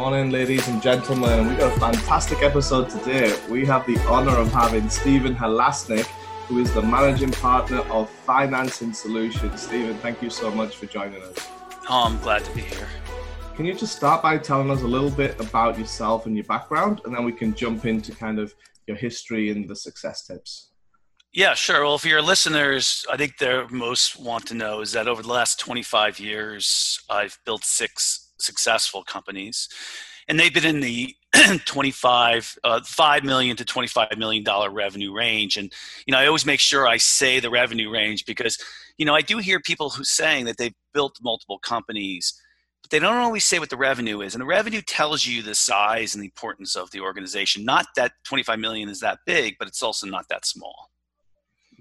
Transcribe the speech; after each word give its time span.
morning, 0.00 0.30
ladies 0.30 0.68
and 0.68 0.80
gentlemen. 0.80 1.48
We 1.48 1.56
got 1.56 1.76
a 1.76 1.80
fantastic 1.80 2.40
episode 2.40 2.88
today. 2.88 3.36
We 3.50 3.66
have 3.66 3.84
the 3.84 3.98
honor 4.06 4.36
of 4.36 4.52
having 4.52 4.88
Stephen 4.88 5.34
Halasnik, 5.34 6.06
who 6.46 6.60
is 6.60 6.72
the 6.72 6.82
managing 6.82 7.32
partner 7.32 7.78
of 7.90 8.08
Financing 8.08 8.92
Solutions. 8.92 9.60
Stephen, 9.60 9.96
thank 9.96 10.22
you 10.22 10.30
so 10.30 10.52
much 10.52 10.76
for 10.76 10.86
joining 10.86 11.20
us. 11.24 11.48
Oh, 11.90 12.04
I'm 12.04 12.16
glad 12.20 12.44
to 12.44 12.54
be 12.54 12.60
here. 12.60 12.86
Can 13.56 13.64
you 13.64 13.74
just 13.74 13.96
start 13.96 14.22
by 14.22 14.38
telling 14.38 14.70
us 14.70 14.82
a 14.82 14.86
little 14.86 15.10
bit 15.10 15.38
about 15.40 15.76
yourself 15.76 16.26
and 16.26 16.36
your 16.36 16.44
background, 16.44 17.00
and 17.04 17.12
then 17.12 17.24
we 17.24 17.32
can 17.32 17.52
jump 17.52 17.84
into 17.84 18.14
kind 18.14 18.38
of 18.38 18.54
your 18.86 18.96
history 18.96 19.50
and 19.50 19.68
the 19.68 19.74
success 19.74 20.24
tips? 20.24 20.70
Yeah, 21.32 21.54
sure. 21.54 21.82
Well, 21.82 21.98
for 21.98 22.06
your 22.06 22.22
listeners, 22.22 23.04
I 23.10 23.16
think 23.16 23.38
they 23.38 23.64
most 23.68 24.16
want 24.16 24.46
to 24.46 24.54
know 24.54 24.80
is 24.80 24.92
that 24.92 25.08
over 25.08 25.22
the 25.22 25.32
last 25.32 25.58
25 25.58 26.20
years, 26.20 27.00
I've 27.10 27.36
built 27.44 27.64
six 27.64 28.27
successful 28.38 29.02
companies, 29.02 29.68
and 30.28 30.38
they've 30.38 30.54
been 30.54 30.66
in 30.66 30.80
the 30.80 31.14
25 31.66 32.58
uh, 32.64 32.80
5 32.84 33.24
million 33.24 33.56
to 33.56 33.64
25 33.64 34.16
million 34.16 34.44
dollar 34.44 34.70
revenue 34.70 35.12
range. 35.12 35.56
And 35.56 35.72
you 36.06 36.12
know 36.12 36.18
i 36.18 36.26
always 36.26 36.46
make 36.46 36.60
sure 36.60 36.86
i 36.86 36.96
say 36.96 37.40
the 37.40 37.50
revenue 37.50 37.90
range 37.90 38.24
because 38.24 38.58
you 38.96 39.04
know 39.04 39.14
i 39.14 39.20
do 39.20 39.38
hear 39.38 39.60
people 39.60 39.90
who 39.90 40.04
saying 40.04 40.46
that 40.46 40.56
they've 40.56 40.74
built 40.94 41.18
multiple 41.22 41.58
companies 41.58 42.40
but 42.82 42.90
they 42.90 42.98
don't 42.98 43.16
always 43.16 43.44
say 43.44 43.58
what 43.58 43.70
the 43.70 43.76
revenue 43.76 44.20
is. 44.20 44.34
And 44.34 44.40
the 44.40 44.46
revenue 44.46 44.80
tells 44.80 45.26
you 45.26 45.42
the 45.42 45.54
size 45.54 46.14
and 46.14 46.22
the 46.22 46.26
importance 46.26 46.76
of 46.76 46.90
the 46.92 47.00
organization. 47.00 47.64
Not 47.64 47.86
that 47.96 48.12
25 48.24 48.58
million 48.58 48.88
is 48.88 49.00
that 49.00 49.18
big 49.26 49.56
but 49.58 49.68
it's 49.68 49.82
also 49.82 50.06
not 50.06 50.28
that 50.28 50.46
small. 50.46 50.90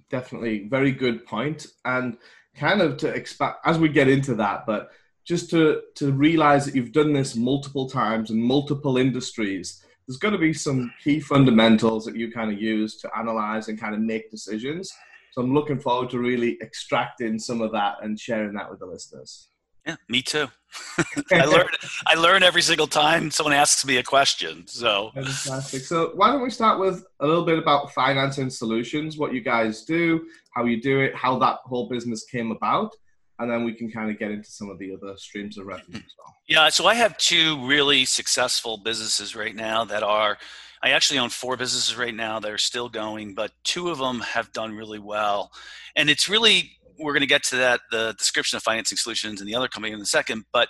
Definitely. 0.10 0.68
Very 0.70 0.92
good 0.92 1.26
point. 1.26 1.68
And 1.86 2.18
kind 2.56 2.82
of 2.82 2.98
to 2.98 3.08
expect 3.08 3.60
as 3.66 3.78
we 3.78 3.88
get 3.88 4.08
into 4.08 4.34
that 4.34 4.66
but 4.66 4.90
just 5.28 5.50
to 5.50 5.82
to 5.96 6.12
realize 6.12 6.66
that 6.66 6.76
you've 6.76 6.94
done 6.94 7.14
this 7.14 7.36
multiple 7.36 7.90
times 7.90 8.32
in 8.32 8.42
multiple 8.42 8.98
industries 8.98 9.84
there's 10.08 10.18
going 10.18 10.34
to 10.34 10.40
be 10.40 10.54
some 10.54 10.94
key 11.04 11.20
fundamentals 11.20 12.06
that 12.06 12.16
you 12.16 12.32
kind 12.32 12.52
of 12.52 12.62
use 12.62 12.96
to 13.02 13.10
analyze 13.18 13.68
and 13.68 13.80
kind 13.80 13.94
of 13.94 14.00
make 14.00 14.32
decisions. 14.32 14.92
So 15.32 15.42
i'm 15.42 15.54
looking 15.54 15.80
forward 15.80 16.10
to 16.12 16.20
really 16.20 16.58
extracting 16.62 17.38
some 17.38 17.62
of 17.62 17.72
that 17.74 17.96
and 18.02 18.20
sharing 18.20 18.54
that 18.54 18.70
with 18.70 18.80
the 18.80 18.86
listeners. 18.86 19.50
Yeah 19.86 19.98
me 20.10 20.22
too. 20.22 20.48
I 21.32 21.46
learn 21.46 21.68
i 22.08 22.16
learn 22.16 22.44
every 22.44 22.62
single 22.62 22.88
time 22.88 23.32
someone 23.32 23.54
asks 23.54 23.86
me 23.86 23.98
a 23.98 24.04
question 24.04 24.66
so. 24.68 25.12
Fantastic. 25.14 25.84
So 25.84 26.12
why 26.16 26.32
don't 26.32 26.42
we 26.42 26.50
start 26.50 26.80
with 26.80 27.06
a 27.20 27.28
little 27.28 27.46
bit 27.46 27.60
about 27.60 27.94
financing 27.94 28.50
solutions 28.50 29.18
what 29.18 29.34
you 29.34 29.42
guys 29.42 29.84
do 29.84 30.26
how 30.56 30.66
you 30.66 30.82
do 30.82 31.02
it 31.02 31.16
how 31.16 31.38
that 31.40 31.58
whole 31.66 31.88
business 31.90 32.24
came 32.24 32.52
about 32.52 32.96
and 33.40 33.50
then 33.50 33.64
we 33.64 33.74
can 33.74 33.92
kind 33.92 34.10
of 34.10 34.18
get 34.18 34.32
into 34.32 34.50
some 34.50 34.70
of 34.70 34.80
the 34.80 34.94
other 34.94 35.16
streams 35.18 35.58
of 35.58 35.66
revenue 35.66 35.98
as 35.98 36.14
well. 36.18 36.36
Yeah, 36.48 36.70
so 36.70 36.88
I 36.88 36.96
have 36.96 37.18
two 37.18 37.66
really 37.66 38.06
successful 38.06 38.78
businesses 38.78 39.36
right 39.36 39.56
now 39.56 39.86
that 39.86 40.04
are. 40.04 40.38
I 40.84 40.92
actually 40.92 41.18
own 41.18 41.30
four 41.30 41.58
businesses 41.58 41.98
right 41.98 42.14
now 42.14 42.40
that 42.40 42.52
are 42.52 42.60
still 42.60 42.88
going, 42.88 43.34
but 43.34 43.52
two 43.64 43.90
of 43.90 43.98
them 43.98 44.20
have 44.20 44.52
done 44.52 44.76
really 44.76 45.00
well, 45.00 45.52
and 45.96 46.08
it's 46.08 46.30
really 46.30 46.78
we're 47.00 47.14
going 47.14 47.22
to 47.22 47.28
get 47.28 47.44
to 47.44 47.58
that 47.58 47.82
the 47.92 48.14
description 48.18 48.58
of 48.58 48.64
financing 48.64 48.98
solutions 48.98 49.42
and 49.42 49.50
the 49.50 49.56
other 49.56 49.68
company 49.68 49.94
in 49.94 50.00
a 50.00 50.06
second. 50.06 50.46
But 50.54 50.70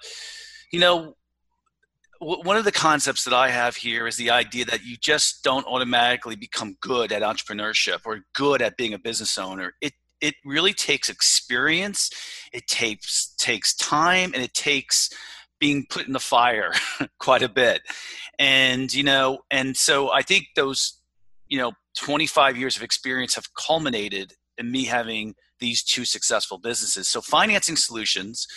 you 0.71 0.79
know, 0.79 1.15
one 2.19 2.57
of 2.57 2.65
the 2.65 2.71
concepts 2.71 3.23
that 3.25 3.33
I 3.33 3.49
have 3.49 3.75
here 3.75 4.07
is 4.07 4.17
the 4.17 4.31
idea 4.31 4.65
that 4.65 4.83
you 4.83 4.97
just 4.99 5.43
don't 5.43 5.65
automatically 5.67 6.35
become 6.35 6.75
good 6.81 7.11
at 7.11 7.21
entrepreneurship 7.21 7.99
or 8.05 8.21
good 8.33 8.61
at 8.61 8.77
being 8.77 8.93
a 8.93 8.99
business 8.99 9.37
owner. 9.37 9.73
It 9.81 9.93
it 10.21 10.35
really 10.45 10.73
takes 10.73 11.09
experience 11.09 12.09
it 12.53 12.67
takes 12.67 13.33
takes 13.37 13.75
time 13.75 14.31
and 14.33 14.43
it 14.43 14.53
takes 14.53 15.09
being 15.59 15.85
put 15.89 16.05
in 16.05 16.13
the 16.13 16.19
fire 16.19 16.71
quite 17.19 17.41
a 17.41 17.49
bit. 17.49 17.81
And 18.37 18.93
you 18.93 19.03
know 19.03 19.39
and 19.49 19.75
so 19.75 20.11
i 20.11 20.21
think 20.21 20.45
those 20.55 20.99
you 21.47 21.57
know 21.57 21.71
25 21.97 22.57
years 22.57 22.77
of 22.77 22.83
experience 22.83 23.35
have 23.35 23.53
culminated 23.55 24.33
in 24.57 24.71
me 24.71 24.85
having 24.85 25.35
these 25.59 25.83
two 25.83 26.05
successful 26.05 26.57
businesses. 26.57 27.07
So 27.07 27.21
financing 27.21 27.75
solutions 27.75 28.47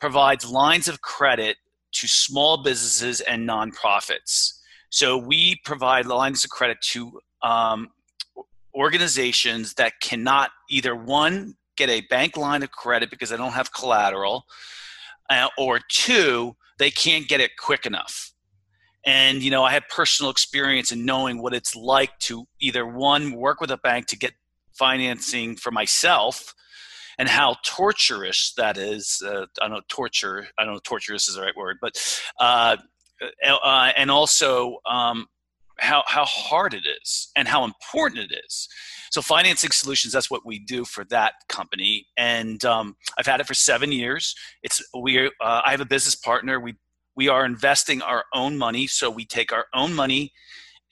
provides 0.00 0.48
lines 0.48 0.88
of 0.88 1.00
credit 1.00 1.56
to 1.92 2.06
small 2.06 2.62
businesses 2.62 3.20
and 3.22 3.48
nonprofits. 3.48 4.58
So 4.90 5.16
we 5.16 5.60
provide 5.64 6.06
lines 6.06 6.44
of 6.44 6.50
credit 6.50 6.78
to 6.92 7.20
um, 7.42 7.88
organizations 8.76 9.74
that 9.74 9.94
cannot 10.00 10.50
either 10.70 10.94
one 10.94 11.54
get 11.76 11.88
a 11.88 12.02
bank 12.02 12.36
line 12.36 12.62
of 12.62 12.70
credit 12.70 13.10
because 13.10 13.30
they 13.30 13.36
don't 13.36 13.52
have 13.52 13.72
collateral 13.72 14.44
uh, 15.30 15.48
or 15.58 15.80
two 15.88 16.54
they 16.78 16.90
can't 16.90 17.26
get 17.26 17.40
it 17.40 17.52
quick 17.56 17.86
enough. 17.86 18.32
And 19.04 19.42
you 19.42 19.50
know 19.52 19.62
i 19.62 19.70
have 19.70 19.84
personal 19.88 20.30
experience 20.32 20.90
in 20.90 21.04
knowing 21.04 21.40
what 21.40 21.54
it's 21.54 21.76
like 21.76 22.18
to 22.20 22.44
either 22.60 22.84
one 22.84 23.32
work 23.32 23.60
with 23.60 23.70
a 23.70 23.76
bank 23.76 24.06
to 24.06 24.18
get 24.18 24.32
financing 24.72 25.54
for 25.54 25.70
myself 25.70 26.52
and 27.16 27.28
how 27.28 27.56
torturous 27.64 28.52
that 28.56 28.76
is 28.76 29.22
uh, 29.24 29.46
i 29.62 29.68
don't 29.68 29.70
know 29.70 29.80
torture 29.88 30.48
i 30.58 30.64
don't 30.64 30.74
know 30.74 30.80
torturous 30.82 31.28
is 31.28 31.36
the 31.36 31.40
right 31.40 31.56
word 31.56 31.76
but 31.80 31.92
uh, 32.40 32.76
uh, 33.46 33.92
and 33.96 34.10
also 34.10 34.78
um, 34.90 35.26
how, 35.78 36.02
how 36.06 36.24
hard 36.24 36.74
it 36.74 36.84
is 37.02 37.28
and 37.36 37.46
how 37.46 37.64
important 37.64 38.30
it 38.30 38.40
is. 38.46 38.68
So, 39.10 39.22
financing 39.22 39.70
solutions, 39.70 40.12
that's 40.12 40.30
what 40.30 40.44
we 40.44 40.58
do 40.58 40.84
for 40.84 41.04
that 41.06 41.34
company. 41.48 42.06
And 42.16 42.64
um, 42.64 42.96
I've 43.18 43.26
had 43.26 43.40
it 43.40 43.46
for 43.46 43.54
seven 43.54 43.92
years. 43.92 44.34
It's 44.62 44.82
we. 44.94 45.26
Uh, 45.26 45.30
I 45.40 45.70
have 45.70 45.80
a 45.80 45.86
business 45.86 46.14
partner. 46.14 46.60
We 46.60 46.74
we 47.14 47.28
are 47.28 47.46
investing 47.46 48.02
our 48.02 48.24
own 48.34 48.58
money. 48.58 48.86
So 48.86 49.10
we 49.10 49.24
take 49.24 49.52
our 49.52 49.66
own 49.74 49.94
money 49.94 50.32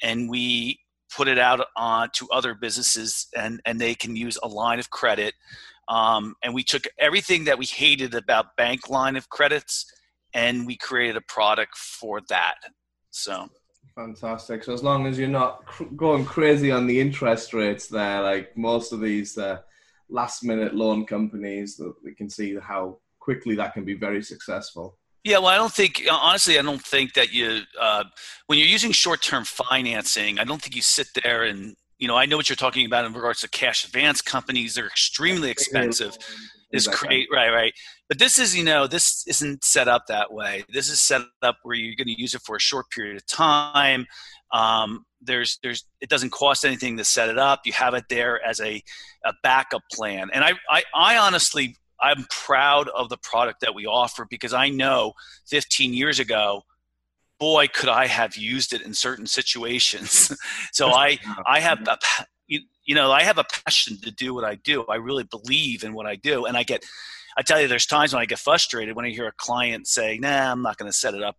and 0.02 0.28
we 0.28 0.80
put 1.14 1.28
it 1.28 1.38
out 1.38 1.64
on 1.76 2.10
to 2.14 2.28
other 2.30 2.54
businesses, 2.54 3.28
and 3.36 3.60
and 3.64 3.80
they 3.80 3.94
can 3.94 4.16
use 4.16 4.38
a 4.42 4.48
line 4.48 4.78
of 4.78 4.90
credit. 4.90 5.34
Um, 5.88 6.34
and 6.42 6.54
we 6.54 6.62
took 6.62 6.84
everything 6.98 7.44
that 7.44 7.58
we 7.58 7.66
hated 7.66 8.14
about 8.14 8.56
bank 8.56 8.88
line 8.88 9.16
of 9.16 9.28
credits, 9.28 9.86
and 10.32 10.66
we 10.66 10.76
created 10.76 11.16
a 11.16 11.20
product 11.20 11.76
for 11.76 12.20
that. 12.28 12.56
So 13.10 13.48
Fantastic. 13.94 14.64
So 14.64 14.72
as 14.72 14.82
long 14.82 15.06
as 15.06 15.18
you're 15.18 15.28
not 15.28 15.64
cr- 15.66 15.84
going 15.84 16.24
crazy 16.24 16.70
on 16.72 16.86
the 16.86 17.00
interest 17.00 17.54
rates 17.54 17.86
there, 17.86 18.22
like 18.22 18.56
most 18.56 18.92
of 18.92 19.00
these 19.00 19.38
uh, 19.38 19.58
last-minute 20.08 20.74
loan 20.74 21.06
companies, 21.06 21.76
that 21.76 21.94
we 22.02 22.14
can 22.14 22.28
see 22.28 22.56
how 22.56 22.98
quickly 23.20 23.54
that 23.54 23.72
can 23.72 23.84
be 23.84 23.94
very 23.94 24.22
successful. 24.22 24.98
Yeah, 25.22 25.38
well, 25.38 25.48
I 25.48 25.56
don't 25.56 25.72
think 25.72 26.02
honestly, 26.10 26.58
I 26.58 26.62
don't 26.62 26.82
think 26.82 27.14
that 27.14 27.32
you 27.32 27.60
uh, 27.80 28.04
when 28.46 28.58
you're 28.58 28.68
using 28.68 28.92
short-term 28.92 29.44
financing, 29.44 30.38
I 30.38 30.44
don't 30.44 30.60
think 30.60 30.76
you 30.76 30.82
sit 30.82 31.08
there 31.22 31.44
and 31.44 31.74
you 31.98 32.08
know 32.08 32.16
I 32.16 32.26
know 32.26 32.36
what 32.36 32.50
you're 32.50 32.56
talking 32.56 32.84
about 32.84 33.06
in 33.06 33.14
regards 33.14 33.40
to 33.40 33.48
cash 33.48 33.86
advance 33.86 34.20
companies. 34.20 34.74
They're 34.74 34.86
extremely 34.86 35.50
expensive. 35.50 36.18
Is 36.74 36.88
create 36.88 37.28
right, 37.32 37.50
right. 37.50 37.72
But 38.08 38.18
this 38.18 38.38
is, 38.38 38.56
you 38.56 38.64
know, 38.64 38.86
this 38.86 39.24
isn't 39.26 39.64
set 39.64 39.88
up 39.88 40.06
that 40.08 40.32
way. 40.32 40.64
This 40.72 40.90
is 40.90 41.00
set 41.00 41.22
up 41.42 41.56
where 41.62 41.74
you're 41.74 41.94
going 41.94 42.14
to 42.14 42.20
use 42.20 42.34
it 42.34 42.42
for 42.42 42.56
a 42.56 42.60
short 42.60 42.90
period 42.90 43.16
of 43.16 43.26
time. 43.26 44.06
Um, 44.52 45.04
there's, 45.20 45.58
there's, 45.62 45.84
it 46.00 46.08
doesn't 46.08 46.30
cost 46.30 46.64
anything 46.64 46.96
to 46.96 47.04
set 47.04 47.28
it 47.28 47.38
up. 47.38 47.60
You 47.64 47.72
have 47.72 47.94
it 47.94 48.04
there 48.10 48.44
as 48.44 48.60
a, 48.60 48.82
a 49.24 49.32
backup 49.42 49.82
plan. 49.92 50.30
And 50.32 50.44
I, 50.44 50.52
I, 50.70 50.82
I 50.94 51.16
honestly, 51.16 51.76
I'm 52.00 52.26
proud 52.30 52.88
of 52.88 53.08
the 53.08 53.16
product 53.16 53.60
that 53.60 53.74
we 53.74 53.86
offer 53.86 54.26
because 54.28 54.52
I 54.52 54.68
know 54.68 55.14
15 55.46 55.94
years 55.94 56.18
ago, 56.18 56.62
boy, 57.40 57.66
could 57.72 57.88
I 57.88 58.06
have 58.06 58.36
used 58.36 58.72
it 58.72 58.82
in 58.82 58.94
certain 58.94 59.26
situations. 59.38 60.36
so 60.72 60.88
I, 60.88 61.18
I 61.46 61.60
have 61.60 61.86
a, 61.86 61.98
you, 62.84 62.94
know, 62.94 63.12
I 63.12 63.22
have 63.22 63.38
a 63.38 63.44
passion 63.44 63.98
to 64.02 64.10
do 64.10 64.34
what 64.34 64.44
I 64.44 64.56
do. 64.56 64.84
I 64.84 64.96
really 64.96 65.24
believe 65.24 65.84
in 65.84 65.94
what 65.94 66.06
I 66.06 66.16
do, 66.16 66.46
and 66.46 66.56
I 66.56 66.62
get 66.62 66.84
I 67.36 67.42
tell 67.42 67.60
you, 67.60 67.68
there's 67.68 67.86
times 67.86 68.12
when 68.12 68.22
I 68.22 68.26
get 68.26 68.38
frustrated 68.38 68.94
when 68.94 69.04
I 69.04 69.10
hear 69.10 69.26
a 69.26 69.32
client 69.32 69.86
say, 69.86 70.18
"Nah, 70.18 70.52
I'm 70.52 70.62
not 70.62 70.76
going 70.76 70.90
to 70.90 70.96
set 70.96 71.14
it 71.14 71.22
up." 71.22 71.36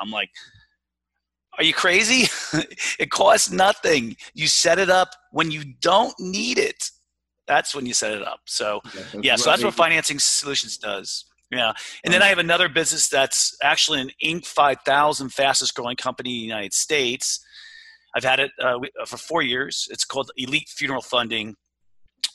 I'm 0.00 0.10
like, 0.10 0.30
"Are 1.58 1.64
you 1.64 1.74
crazy? 1.74 2.28
it 2.98 3.10
costs 3.10 3.50
nothing. 3.50 4.16
You 4.34 4.46
set 4.46 4.78
it 4.78 4.90
up 4.90 5.10
when 5.32 5.50
you 5.50 5.64
don't 5.80 6.18
need 6.20 6.58
it. 6.58 6.90
That's 7.46 7.74
when 7.74 7.86
you 7.86 7.94
set 7.94 8.12
it 8.12 8.22
up." 8.22 8.40
So, 8.46 8.80
yeah, 8.94 9.20
yeah 9.22 9.36
so 9.36 9.50
that's 9.50 9.64
what 9.64 9.74
Financing 9.74 10.18
Solutions 10.18 10.76
does. 10.76 11.24
Yeah, 11.50 11.72
and 12.04 12.14
then 12.14 12.22
I 12.22 12.28
have 12.28 12.38
another 12.38 12.68
business 12.68 13.08
that's 13.08 13.56
actually 13.62 14.00
an 14.00 14.10
Inc. 14.24 14.46
5000 14.46 15.28
fastest 15.30 15.74
growing 15.74 15.96
company 15.96 16.30
in 16.30 16.36
the 16.36 16.46
United 16.46 16.72
States. 16.72 17.44
I've 18.14 18.24
had 18.24 18.40
it 18.40 18.50
uh, 18.60 18.78
for 19.06 19.16
four 19.16 19.42
years. 19.42 19.88
It's 19.90 20.04
called 20.04 20.30
Elite 20.36 20.68
Funeral 20.68 21.02
Funding. 21.02 21.54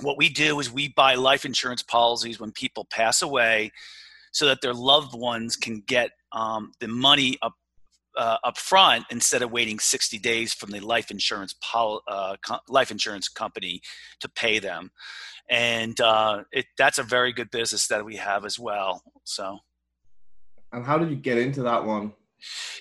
What 0.01 0.17
we 0.17 0.29
do 0.29 0.59
is 0.59 0.71
we 0.71 0.89
buy 0.89 1.15
life 1.15 1.45
insurance 1.45 1.83
policies 1.83 2.39
when 2.39 2.51
people 2.51 2.85
pass 2.89 3.21
away 3.21 3.71
so 4.31 4.45
that 4.45 4.61
their 4.61 4.73
loved 4.73 5.17
ones 5.17 5.55
can 5.55 5.81
get 5.87 6.11
um, 6.31 6.71
the 6.79 6.87
money 6.87 7.37
up 7.41 7.53
uh, 8.17 8.37
up 8.43 8.57
front 8.57 9.05
instead 9.11 9.43
of 9.43 9.51
waiting 9.51 9.77
60 9.77 10.17
days 10.17 10.53
from 10.53 10.71
the 10.71 10.79
life 10.79 11.11
insurance 11.11 11.53
pol- 11.61 12.01
uh, 12.07 12.35
co- 12.43 12.59
life 12.67 12.89
insurance 12.89 13.29
company 13.29 13.79
to 14.19 14.27
pay 14.29 14.57
them. 14.59 14.89
And 15.49 15.99
uh, 16.01 16.43
it, 16.51 16.65
that's 16.77 16.97
a 16.97 17.03
very 17.03 17.31
good 17.31 17.51
business 17.51 17.87
that 17.87 18.03
we 18.03 18.15
have 18.15 18.43
as 18.43 18.57
well 18.57 19.03
so. 19.23 19.59
And 20.73 20.83
how 20.83 20.97
did 20.97 21.09
you 21.09 21.15
get 21.15 21.37
into 21.37 21.61
that 21.63 21.85
one 21.85 22.13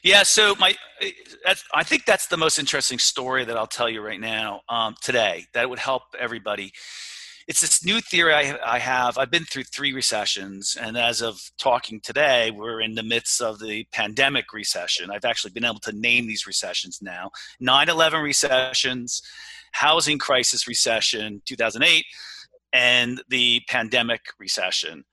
Yeah, 0.02 0.22
so 0.22 0.54
my, 0.56 0.74
I 1.74 1.82
think 1.82 2.04
that's 2.04 2.26
the 2.28 2.36
most 2.36 2.58
interesting 2.58 2.98
story 2.98 3.44
that 3.44 3.56
I'll 3.56 3.66
tell 3.66 3.88
you 3.88 4.00
right 4.00 4.20
now 4.20 4.62
um, 4.68 4.94
today. 5.02 5.46
That 5.54 5.68
would 5.68 5.78
help 5.78 6.02
everybody. 6.18 6.72
It's 7.48 7.60
this 7.60 7.84
new 7.84 8.00
theory 8.00 8.34
I, 8.34 8.58
I 8.64 8.78
have. 8.80 9.18
I've 9.18 9.30
been 9.30 9.44
through 9.44 9.64
three 9.64 9.92
recessions, 9.92 10.76
and 10.80 10.96
as 10.96 11.22
of 11.22 11.38
talking 11.58 12.00
today, 12.00 12.50
we're 12.50 12.80
in 12.80 12.94
the 12.94 13.04
midst 13.04 13.40
of 13.40 13.60
the 13.60 13.86
pandemic 13.92 14.52
recession. 14.52 15.10
I've 15.10 15.24
actually 15.24 15.52
been 15.52 15.64
able 15.64 15.78
to 15.80 15.92
name 15.92 16.26
these 16.26 16.46
recessions 16.46 16.98
now: 17.00 17.30
9/11 17.62 18.22
recessions, 18.22 19.22
housing 19.72 20.18
crisis 20.18 20.66
recession, 20.66 21.40
2008, 21.46 22.04
and 22.72 23.22
the 23.28 23.60
pandemic 23.68 24.22
recession. 24.40 25.04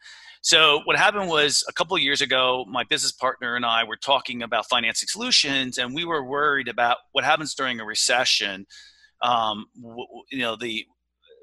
So 0.43 0.81
what 0.83 0.97
happened 0.97 1.29
was 1.29 1.63
a 1.69 1.71
couple 1.71 1.95
of 1.95 2.03
years 2.03 2.19
ago, 2.19 2.65
my 2.69 2.83
business 2.83 3.13
partner 3.13 3.55
and 3.55 3.65
I 3.65 3.85
were 3.85 3.95
talking 3.95 4.43
about 4.43 4.67
financing 4.69 5.07
solutions, 5.07 5.77
and 5.77 5.95
we 5.95 6.03
were 6.03 6.21
worried 6.21 6.67
about 6.67 6.97
what 7.13 7.23
happens 7.23 7.55
during 7.55 7.79
a 7.79 7.85
recession. 7.85 8.65
Um, 9.21 9.67
you 10.29 10.39
know, 10.39 10.57
the 10.57 10.85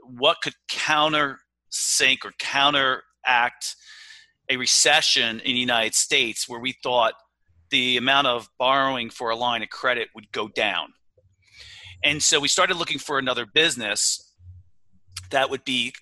what 0.05 0.37
could 0.43 0.53
counter 0.69 1.39
sink 1.71 2.27
or 2.27 2.33
counteract 2.39 3.75
a 4.51 4.59
recession 4.59 5.41
in 5.41 5.55
the 5.55 5.61
United 5.61 5.95
States, 5.95 6.47
where 6.47 6.61
we 6.61 6.75
thought 6.83 7.15
the 7.71 7.97
amount 7.97 8.27
of 8.27 8.51
borrowing 8.59 9.09
for 9.09 9.31
a 9.31 9.37
line 9.37 9.63
of 9.63 9.71
credit 9.71 10.09
would 10.15 10.31
go 10.31 10.49
down. 10.49 10.93
And 12.05 12.23
so 12.23 12.39
we 12.39 12.49
started 12.49 12.77
looking 12.77 12.99
for 12.99 13.19
another 13.19 13.47
business 13.47 14.35
that 15.31 15.49
would 15.49 15.65
be 15.65 15.95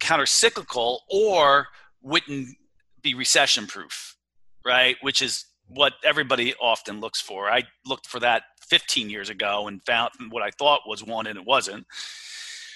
countercyclical 0.00 1.00
or 1.10 1.66
wouldn't 2.06 2.48
be 3.02 3.14
recession 3.14 3.66
proof, 3.66 4.16
right? 4.64 4.96
Which 5.00 5.20
is 5.20 5.44
what 5.68 5.94
everybody 6.04 6.54
often 6.60 7.00
looks 7.00 7.20
for. 7.20 7.50
I 7.50 7.64
looked 7.84 8.06
for 8.06 8.20
that 8.20 8.44
15 8.68 9.10
years 9.10 9.28
ago 9.28 9.66
and 9.66 9.82
found 9.84 10.10
what 10.30 10.42
I 10.42 10.50
thought 10.58 10.82
was 10.86 11.02
one 11.02 11.26
and 11.26 11.36
it 11.36 11.44
wasn't. 11.44 11.86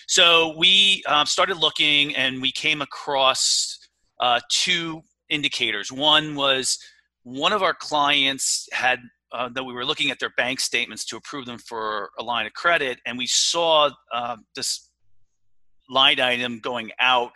So 0.09 0.57
we 0.59 1.05
um, 1.07 1.27
started 1.27 1.59
looking 1.59 2.17
and 2.17 2.43
we 2.43 2.51
came 2.51 2.83
across 2.83 3.79
uh, 4.19 4.41
two 4.51 5.03
indicators. 5.29 5.93
One 5.93 6.35
was 6.35 6.79
one 7.23 7.53
of 7.53 7.63
our 7.63 7.75
clients 7.75 8.69
had 8.73 8.99
uh, 9.33 9.49
that 9.51 9.63
we 9.63 9.73
were 9.73 9.85
looking 9.85 10.11
at 10.11 10.19
their 10.19 10.33
bank 10.37 10.59
statements 10.59 11.05
to 11.05 11.17
approve 11.17 11.47
them 11.47 11.59
for 11.59 12.11
a 12.19 12.23
line 12.25 12.47
of 12.47 12.53
credit, 12.53 12.99
and 13.07 13.17
we 13.17 13.29
saw 13.29 13.89
uh, 14.13 14.37
this 14.57 14.91
line 15.89 16.19
item 16.19 16.59
going 16.59 16.91
out 16.99 17.31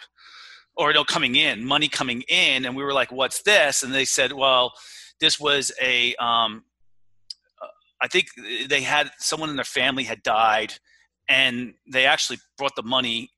or 0.77 0.93
no 0.93 1.05
coming 1.05 1.37
in 1.37 1.65
money 1.65 1.89
coming 1.89 2.23
in 2.29 2.65
and 2.65 2.77
we 2.77 2.83
were 2.83 2.93
like 2.93 3.13
what's 3.13 3.43
this? 3.43 3.83
And 3.83 3.95
they 3.95 4.05
said 4.05 4.33
well 4.33 4.73
this 5.21 5.39
was 5.39 5.73
a 5.81 6.15
um, 6.17 6.65
uh, 7.63 7.67
I 8.03 8.09
think 8.09 8.27
they 8.69 8.83
had 8.83 9.11
someone 9.19 9.51
in 9.51 9.57
their 9.57 9.65
family 9.65 10.05
had 10.05 10.23
died 10.23 10.75
and 11.29 11.75
they 11.91 12.07
actually 12.07 12.39
brought 12.59 12.77
the 12.77 12.83
money 12.83 13.31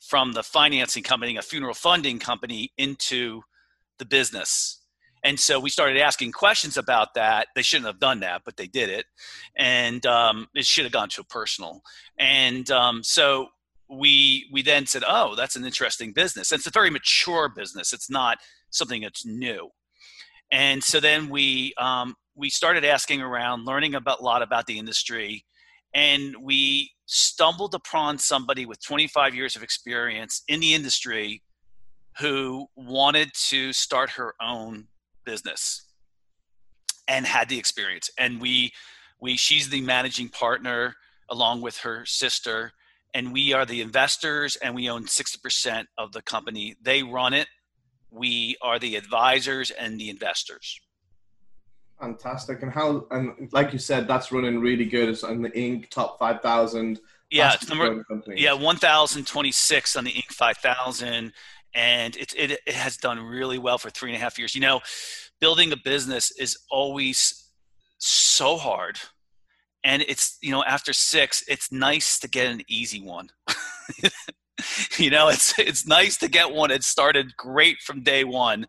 from 0.00 0.32
the 0.32 0.42
financing 0.42 1.02
company 1.02 1.36
a 1.36 1.42
funeral 1.42 1.74
funding 1.74 2.18
company 2.18 2.72
into 2.78 3.42
the 3.98 4.04
business. 4.04 4.78
And 5.22 5.38
so 5.38 5.60
we 5.60 5.68
started 5.68 5.98
asking 5.98 6.32
questions 6.32 6.78
about 6.78 7.12
that. 7.14 7.48
They 7.54 7.60
shouldn't 7.62 7.86
have 7.86 8.00
done 8.00 8.20
that 8.20 8.42
but 8.44 8.56
they 8.56 8.66
did 8.66 8.88
it. 8.88 9.06
And 9.56 10.04
um, 10.06 10.48
it 10.54 10.66
should 10.66 10.84
have 10.84 10.92
gone 10.92 11.10
to 11.10 11.20
a 11.20 11.24
personal. 11.24 11.82
And 12.18 12.70
um, 12.70 13.02
so 13.02 13.48
we 13.90 14.48
we 14.52 14.62
then 14.62 14.86
said, 14.86 15.02
"Oh, 15.06 15.34
that's 15.34 15.56
an 15.56 15.64
interesting 15.64 16.12
business." 16.12 16.52
It's 16.52 16.66
a 16.66 16.70
very 16.70 16.90
mature 16.90 17.48
business. 17.48 17.92
It's 17.92 18.10
not 18.10 18.38
something 18.70 19.02
that's 19.02 19.26
new. 19.26 19.70
And 20.52 20.82
so 20.82 21.00
then 21.00 21.28
we 21.28 21.74
um, 21.78 22.14
we 22.34 22.50
started 22.50 22.84
asking 22.84 23.20
around, 23.20 23.66
learning 23.66 23.94
about 23.94 24.20
a 24.20 24.22
lot 24.22 24.42
about 24.42 24.66
the 24.66 24.78
industry, 24.78 25.44
and 25.94 26.34
we 26.40 26.92
stumbled 27.06 27.74
upon 27.74 28.18
somebody 28.18 28.66
with 28.66 28.84
25 28.84 29.34
years 29.34 29.56
of 29.56 29.62
experience 29.62 30.42
in 30.46 30.60
the 30.60 30.74
industry 30.74 31.42
who 32.18 32.66
wanted 32.76 33.30
to 33.34 33.72
start 33.72 34.10
her 34.10 34.34
own 34.40 34.86
business 35.24 35.86
and 37.08 37.26
had 37.26 37.48
the 37.48 37.58
experience. 37.58 38.10
And 38.18 38.40
we 38.40 38.72
we 39.20 39.36
she's 39.36 39.68
the 39.68 39.80
managing 39.80 40.28
partner 40.28 40.94
along 41.28 41.60
with 41.60 41.78
her 41.78 42.04
sister 42.06 42.72
and 43.14 43.32
we 43.32 43.52
are 43.52 43.66
the 43.66 43.80
investors 43.80 44.56
and 44.56 44.74
we 44.74 44.88
own 44.88 45.04
60% 45.04 45.84
of 45.98 46.12
the 46.12 46.22
company. 46.22 46.76
They 46.80 47.02
run 47.02 47.34
it. 47.34 47.48
We 48.10 48.56
are 48.62 48.78
the 48.78 48.96
advisors 48.96 49.70
and 49.70 49.98
the 49.98 50.10
investors. 50.10 50.80
Fantastic. 52.00 52.62
And 52.62 52.72
how, 52.72 53.06
and 53.10 53.48
like 53.52 53.72
you 53.72 53.78
said, 53.78 54.08
that's 54.08 54.32
running 54.32 54.58
really 54.60 54.86
good. 54.86 55.08
It's 55.08 55.22
on 55.22 55.42
the 55.42 55.50
Inc. 55.50 55.90
top 55.90 56.18
5,000. 56.18 56.98
Yeah, 57.30 57.54
number, 57.68 58.04
yeah, 58.34 58.54
1,026 58.54 59.96
on 59.96 60.04
the 60.04 60.10
Inc. 60.10 60.32
5,000. 60.32 61.32
And 61.74 62.16
it, 62.16 62.32
it, 62.36 62.58
it 62.66 62.74
has 62.74 62.96
done 62.96 63.20
really 63.20 63.58
well 63.58 63.78
for 63.78 63.90
three 63.90 64.10
and 64.10 64.16
a 64.16 64.20
half 64.20 64.38
years. 64.38 64.54
You 64.54 64.60
know, 64.60 64.80
building 65.40 65.72
a 65.72 65.76
business 65.76 66.32
is 66.38 66.58
always 66.70 67.48
so 67.98 68.56
hard 68.56 68.98
and 69.84 70.02
it's 70.02 70.38
you 70.42 70.50
know 70.50 70.62
after 70.64 70.92
six 70.92 71.42
it's 71.48 71.72
nice 71.72 72.18
to 72.18 72.28
get 72.28 72.46
an 72.46 72.62
easy 72.68 73.00
one. 73.00 73.30
You 74.98 75.10
know 75.10 75.28
it's 75.28 75.58
it's 75.58 75.86
nice 75.86 76.16
to 76.18 76.28
get 76.28 76.52
one 76.52 76.70
it 76.70 76.84
started 76.84 77.36
great 77.36 77.78
from 77.78 78.02
day 78.02 78.24
one. 78.24 78.66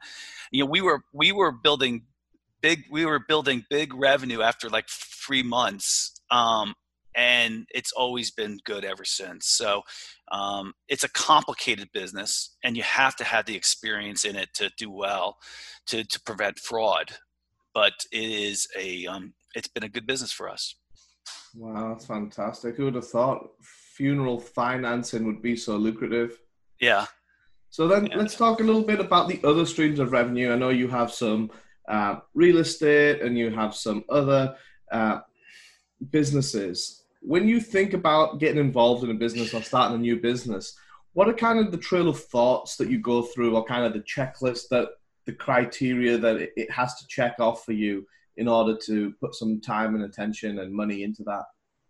You 0.52 0.64
know 0.64 0.70
we 0.70 0.82
were 0.82 1.02
we 1.14 1.32
were 1.32 1.52
building 1.52 2.04
big 2.62 2.84
we 2.92 3.06
were 3.06 3.20
building 3.20 3.66
big 3.70 3.94
revenue 3.94 4.42
after 4.42 4.70
like 4.70 4.88
three 4.88 5.44
months 5.44 6.14
um, 6.32 6.74
and 7.16 7.66
it's 7.74 7.92
always 7.92 8.32
been 8.32 8.58
good 8.64 8.86
ever 8.86 9.04
since. 9.04 9.48
So 9.48 9.82
um, 10.32 10.74
it's 10.88 11.04
a 11.04 11.10
complicated 11.10 11.90
business 11.92 12.56
and 12.64 12.78
you 12.78 12.84
have 12.84 13.18
to 13.18 13.26
have 13.26 13.46
the 13.46 13.56
experience 13.56 14.24
in 14.24 14.38
it 14.38 14.54
to 14.56 14.72
do 14.78 14.90
well 14.90 15.38
to 15.88 16.04
to 16.04 16.22
prevent 16.22 16.60
fraud. 16.60 17.12
But 17.74 17.94
it 18.12 18.30
is 18.30 18.68
a 18.78 19.06
um, 19.08 19.34
it's 19.56 19.68
been 19.68 19.84
a 19.84 19.90
good 19.90 20.08
business 20.08 20.32
for 20.32 20.50
us 20.50 20.76
Wow, 21.56 21.90
that's 21.90 22.06
fantastic. 22.06 22.76
Who 22.76 22.86
would 22.86 22.96
have 22.96 23.08
thought 23.08 23.52
funeral 23.62 24.40
financing 24.40 25.26
would 25.26 25.42
be 25.42 25.56
so 25.56 25.76
lucrative? 25.76 26.40
Yeah. 26.80 27.06
So 27.70 27.88
then 27.88 28.08
yeah. 28.08 28.18
let's 28.18 28.36
talk 28.36 28.60
a 28.60 28.64
little 28.64 28.84
bit 28.84 29.00
about 29.00 29.28
the 29.28 29.40
other 29.44 29.66
streams 29.66 30.00
of 30.00 30.12
revenue. 30.12 30.52
I 30.52 30.58
know 30.58 30.70
you 30.70 30.88
have 30.88 31.12
some 31.12 31.52
uh, 31.88 32.20
real 32.34 32.58
estate 32.58 33.22
and 33.22 33.38
you 33.38 33.50
have 33.50 33.76
some 33.76 34.04
other 34.10 34.56
uh, 34.92 35.20
businesses. 36.10 37.04
When 37.22 37.48
you 37.48 37.60
think 37.60 37.94
about 37.94 38.40
getting 38.40 38.60
involved 38.60 39.04
in 39.04 39.12
a 39.12 39.16
business 39.16 39.54
or 39.54 39.62
starting 39.62 39.96
a 39.98 40.00
new 40.00 40.20
business, 40.20 40.76
what 41.14 41.28
are 41.28 41.34
kind 41.34 41.60
of 41.60 41.72
the 41.72 41.78
trail 41.78 42.08
of 42.08 42.24
thoughts 42.24 42.78
that 42.78 42.90
you 42.90 42.98
go 42.98 43.22
through 43.22 43.56
or 43.56 43.64
kind 43.66 43.86
of 43.86 43.94
the 43.94 44.00
checklist 44.00 44.70
that 44.70 44.90
the 45.26 45.34
criteria 45.34 46.18
that 46.18 46.50
it 46.56 46.72
has 46.72 46.96
to 46.96 47.08
check 47.08 47.40
off 47.40 47.66
for 47.66 47.74
you 47.74 48.06
in 48.38 48.48
order 48.48 48.78
to 48.86 49.14
put 49.20 49.36
some 49.36 49.62
time 49.62 49.96
and 49.96 50.04
attention 50.04 50.60
and 50.60 50.74
money 50.74 51.04
into 51.04 51.24
that? 51.24 51.44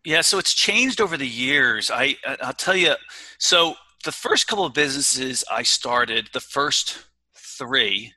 Yeah, 0.03 0.21
so 0.21 0.39
it's 0.39 0.53
changed 0.53 1.00
over 1.00 1.15
the 1.15 1.27
years. 1.27 1.91
I 1.93 2.15
I'll 2.41 2.53
tell 2.53 2.75
you. 2.75 2.95
So 3.38 3.75
the 4.03 4.12
first 4.12 4.48
couple 4.48 4.65
of 4.65 4.74
businesses 4.74 5.43
I 5.51 5.63
started, 5.63 6.29
the 6.33 6.39
first 6.39 7.05
three, 7.36 8.13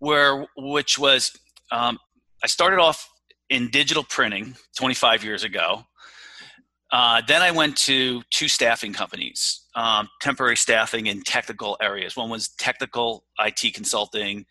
were 0.00 0.46
which 0.56 0.98
was 0.98 1.36
um, 1.70 1.98
I 2.42 2.46
started 2.46 2.78
off 2.78 3.08
in 3.50 3.70
digital 3.70 4.04
printing 4.04 4.56
25 4.76 5.22
years 5.22 5.44
ago. 5.44 5.84
Uh, 6.92 7.20
then 7.26 7.42
I 7.42 7.50
went 7.50 7.76
to 7.78 8.22
two 8.30 8.48
staffing 8.48 8.92
companies, 8.92 9.64
um, 9.74 10.08
temporary 10.20 10.56
staffing 10.56 11.06
in 11.06 11.22
technical 11.22 11.76
areas. 11.82 12.16
One 12.16 12.30
was 12.30 12.48
technical 12.48 13.24
IT 13.40 13.74
consulting, 13.74 14.46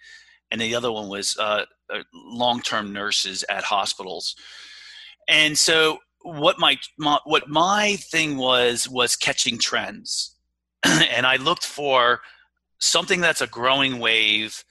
and 0.51 0.59
the 0.59 0.75
other 0.75 0.91
one 0.91 1.07
was 1.07 1.37
uh, 1.39 1.65
long-term 2.13 2.91
nurses 2.93 3.43
at 3.49 3.63
hospitals. 3.63 4.35
And 5.27 5.57
so 5.57 5.99
what 6.21 6.59
my, 6.59 6.77
my 6.97 7.19
what 7.25 7.47
my 7.47 7.97
thing 7.97 8.37
was 8.37 8.89
was 8.89 9.15
catching 9.15 9.57
trends, 9.57 10.35
and 10.83 11.25
I 11.25 11.35
looked 11.37 11.65
for 11.65 12.21
something 12.79 13.21
that's 13.21 13.41
a 13.41 13.47
growing 13.47 13.99
wave 13.99 14.63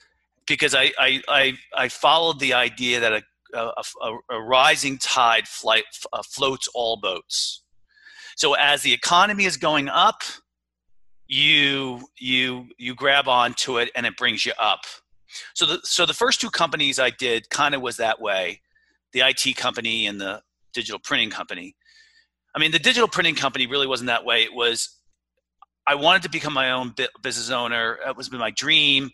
because 0.47 0.75
I 0.75 0.91
I 0.97 1.21
I, 1.27 1.53
I 1.75 1.89
followed 1.89 2.39
the 2.39 2.53
idea 2.53 2.99
that 2.99 3.13
a 3.13 3.23
a, 3.55 3.83
a, 4.01 4.17
a 4.31 4.41
rising 4.41 4.97
tide 4.97 5.47
flight, 5.47 5.85
uh, 6.13 6.21
floats 6.23 6.67
all 6.73 6.97
boats. 6.97 7.63
So 8.35 8.53
as 8.53 8.81
the 8.81 8.93
economy 8.93 9.45
is 9.45 9.57
going 9.57 9.87
up, 9.87 10.21
you 11.27 12.01
you 12.19 12.67
you 12.77 12.93
grab 12.93 13.27
onto 13.27 13.79
it 13.79 13.89
and 13.95 14.05
it 14.05 14.17
brings 14.17 14.45
you 14.45 14.53
up. 14.59 14.81
So 15.53 15.65
the 15.65 15.79
so 15.83 16.05
the 16.05 16.13
first 16.13 16.41
two 16.41 16.49
companies 16.49 16.99
I 16.99 17.09
did 17.09 17.49
kind 17.49 17.75
of 17.75 17.81
was 17.81 17.97
that 17.97 18.21
way, 18.21 18.61
the 19.13 19.21
IT 19.21 19.55
company 19.57 20.07
and 20.07 20.19
the 20.19 20.41
digital 20.73 20.99
printing 20.99 21.29
company. 21.29 21.75
I 22.55 22.59
mean, 22.59 22.71
the 22.71 22.79
digital 22.79 23.07
printing 23.07 23.35
company 23.35 23.67
really 23.67 23.87
wasn't 23.87 24.07
that 24.07 24.25
way. 24.25 24.43
It 24.43 24.53
was 24.53 24.95
I 25.87 25.95
wanted 25.95 26.23
to 26.23 26.29
become 26.29 26.53
my 26.53 26.71
own 26.71 26.93
business 27.21 27.51
owner. 27.51 27.99
It 28.05 28.17
was 28.17 28.31
my 28.31 28.51
dream, 28.51 29.11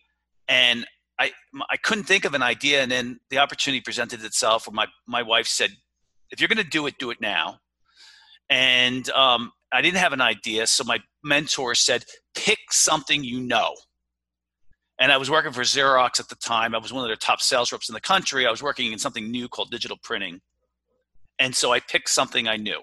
and 0.48 0.86
I 1.20 1.32
I 1.70 1.78
couldn't 1.78 2.06
think 2.06 2.26
of 2.26 2.34
an 2.34 2.42
idea, 2.42 2.82
and 2.82 2.92
then 2.92 3.20
the 3.30 3.40
opportunity 3.40 3.82
presented 3.82 4.24
itself. 4.24 4.68
Where 4.68 4.74
my 4.74 4.88
my 5.08 5.22
wife 5.22 5.48
said, 5.48 5.72
"If 6.30 6.40
you're 6.40 6.48
going 6.48 6.64
to 6.64 6.64
do 6.64 6.88
it, 6.88 6.98
do 6.98 7.12
it 7.12 7.20
now." 7.20 7.60
And 8.50 9.10
um, 9.12 9.52
I 9.72 9.82
didn't 9.82 10.00
have 10.00 10.14
an 10.14 10.22
idea, 10.22 10.68
so 10.68 10.84
my 10.84 11.00
mentor 11.24 11.76
said, 11.76 12.06
"Pick 12.36 12.60
something 12.72 13.24
you 13.24 13.42
know." 13.42 13.76
And 15.02 15.12
I 15.12 15.18
was 15.18 15.32
working 15.32 15.52
for 15.52 15.64
Xerox 15.64 16.20
at 16.20 16.30
the 16.30 16.36
time. 16.36 16.76
I 16.76 16.78
was 16.78 16.94
one 16.94 17.04
of 17.04 17.10
their 17.10 17.16
top 17.16 17.42
sales 17.42 17.72
reps 17.72 17.90
in 17.90 17.94
the 17.94 18.00
country. 18.00 18.46
I 18.46 18.52
was 18.52 18.62
working 18.62 18.94
in 18.94 19.00
something 19.00 19.32
new 19.32 19.50
called 19.50 19.72
digital 19.72 19.98
printing, 20.04 20.42
and 21.40 21.56
so 21.56 21.74
I 21.74 21.80
picked 21.80 22.10
something 22.10 22.48
I 22.48 22.58
knew. 22.58 22.82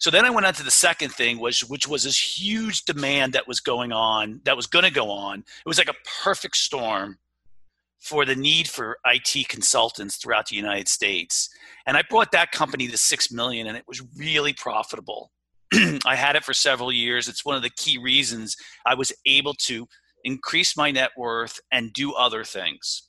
So 0.00 0.10
then 0.10 0.24
I 0.24 0.30
went 0.30 0.46
on 0.46 0.54
to 0.54 0.64
the 0.64 0.72
second 0.72 1.10
thing, 1.10 1.38
which 1.38 1.60
which 1.62 1.86
was 1.86 2.02
this 2.02 2.18
huge 2.18 2.82
demand 2.84 3.32
that 3.34 3.46
was 3.46 3.60
going 3.60 3.92
on, 3.92 4.40
that 4.44 4.56
was 4.56 4.66
going 4.66 4.84
to 4.84 4.90
go 4.90 5.08
on. 5.08 5.38
It 5.38 5.68
was 5.68 5.78
like 5.78 5.88
a 5.88 5.94
perfect 6.24 6.56
storm 6.56 7.16
for 8.00 8.24
the 8.24 8.34
need 8.34 8.66
for 8.66 8.98
IT 9.04 9.48
consultants 9.48 10.16
throughout 10.16 10.46
the 10.46 10.56
United 10.56 10.88
States. 10.88 11.48
And 11.86 11.96
I 11.96 12.02
brought 12.10 12.32
that 12.32 12.50
company 12.50 12.88
to 12.88 12.96
6 12.96 13.30
million 13.30 13.66
and 13.66 13.76
it 13.76 13.84
was 13.86 14.02
really 14.16 14.54
profitable. 14.54 15.30
I 16.06 16.16
had 16.16 16.34
it 16.34 16.44
for 16.44 16.54
several 16.54 16.90
years. 16.90 17.28
It's 17.28 17.44
one 17.44 17.56
of 17.56 17.62
the 17.62 17.70
key 17.70 17.98
reasons 17.98 18.56
I 18.86 18.94
was 18.94 19.12
able 19.26 19.54
to 19.66 19.86
increase 20.24 20.76
my 20.76 20.90
net 20.90 21.10
worth 21.16 21.60
and 21.72 21.92
do 21.92 22.12
other 22.12 22.44
things. 22.44 23.08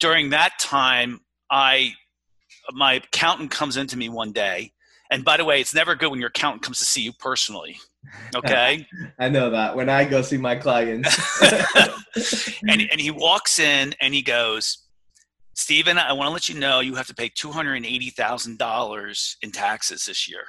During 0.00 0.30
that 0.30 0.52
time, 0.60 1.20
I 1.50 1.92
my 2.72 2.94
accountant 2.94 3.50
comes 3.50 3.76
into 3.76 3.96
me 3.96 4.08
one 4.08 4.32
day 4.32 4.72
and 5.12 5.24
by 5.26 5.36
the 5.36 5.44
way, 5.44 5.60
it's 5.60 5.74
never 5.74 5.94
good 5.94 6.10
when 6.10 6.20
your 6.20 6.30
accountant 6.30 6.62
comes 6.62 6.78
to 6.78 6.86
see 6.86 7.02
you 7.02 7.12
personally. 7.12 7.78
Okay. 8.34 8.84
I 9.20 9.28
know 9.28 9.48
that 9.50 9.76
when 9.76 9.88
I 9.88 10.04
go 10.04 10.22
see 10.22 10.36
my 10.36 10.56
clients. 10.56 11.16
and, 12.68 12.82
and 12.90 13.00
he 13.00 13.12
walks 13.12 13.60
in 13.60 13.94
and 14.00 14.12
he 14.12 14.22
goes, 14.22 14.88
Stephen, 15.54 15.98
I 15.98 16.12
want 16.12 16.26
to 16.26 16.32
let 16.32 16.48
you 16.48 16.58
know 16.58 16.80
you 16.80 16.96
have 16.96 17.06
to 17.06 17.14
pay 17.14 17.28
$280,000 17.28 19.34
in 19.42 19.52
taxes 19.52 20.06
this 20.06 20.28
year. 20.28 20.42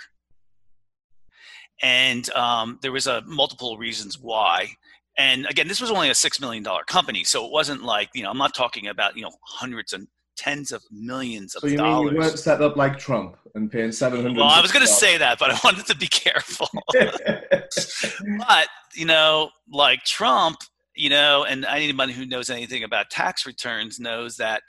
And 1.83 2.27
um, 2.33 2.79
there 2.81 2.91
was 2.91 3.05
a 3.05 3.21
multiple 3.27 3.77
reasons 3.77 4.17
why. 4.19 4.69
And 5.17 5.45
again, 5.45 5.67
this 5.67 5.79
was 5.79 5.91
only 5.91 6.09
a 6.09 6.13
$6 6.13 6.41
million 6.41 6.65
company. 6.87 7.23
So 7.23 7.45
it 7.45 7.51
wasn't 7.51 7.83
like, 7.83 8.09
you 8.13 8.23
know, 8.23 8.31
I'm 8.31 8.37
not 8.37 8.55
talking 8.55 8.87
about, 8.87 9.15
you 9.15 9.23
know, 9.23 9.31
hundreds 9.43 9.93
and 9.93 10.07
tens 10.35 10.71
of 10.71 10.83
millions 10.91 11.55
of 11.55 11.61
so 11.61 11.67
you 11.67 11.77
dollars. 11.77 12.05
Mean 12.05 12.13
you 12.13 12.19
weren't 12.19 12.39
set 12.39 12.61
up 12.61 12.75
like 12.75 12.97
Trump 12.97 13.37
and 13.55 13.71
paying 13.71 13.91
seven 13.91 14.21
hundred. 14.21 14.37
Well, 14.37 14.47
I 14.47 14.61
was 14.61 14.71
going 14.71 14.85
to 14.85 14.91
say 14.91 15.17
that, 15.17 15.39
but 15.39 15.51
I 15.51 15.59
wanted 15.63 15.85
to 15.87 15.95
be 15.95 16.07
careful. 16.07 16.67
but 16.93 18.67
you 18.95 19.05
know, 19.05 19.49
like 19.71 20.03
Trump, 20.03 20.57
you 20.95 21.09
know, 21.09 21.45
and 21.45 21.65
anybody 21.65 22.13
who 22.13 22.25
knows 22.25 22.49
anything 22.49 22.83
about 22.83 23.09
tax 23.09 23.45
returns 23.45 23.99
knows 23.99 24.37
that 24.37 24.63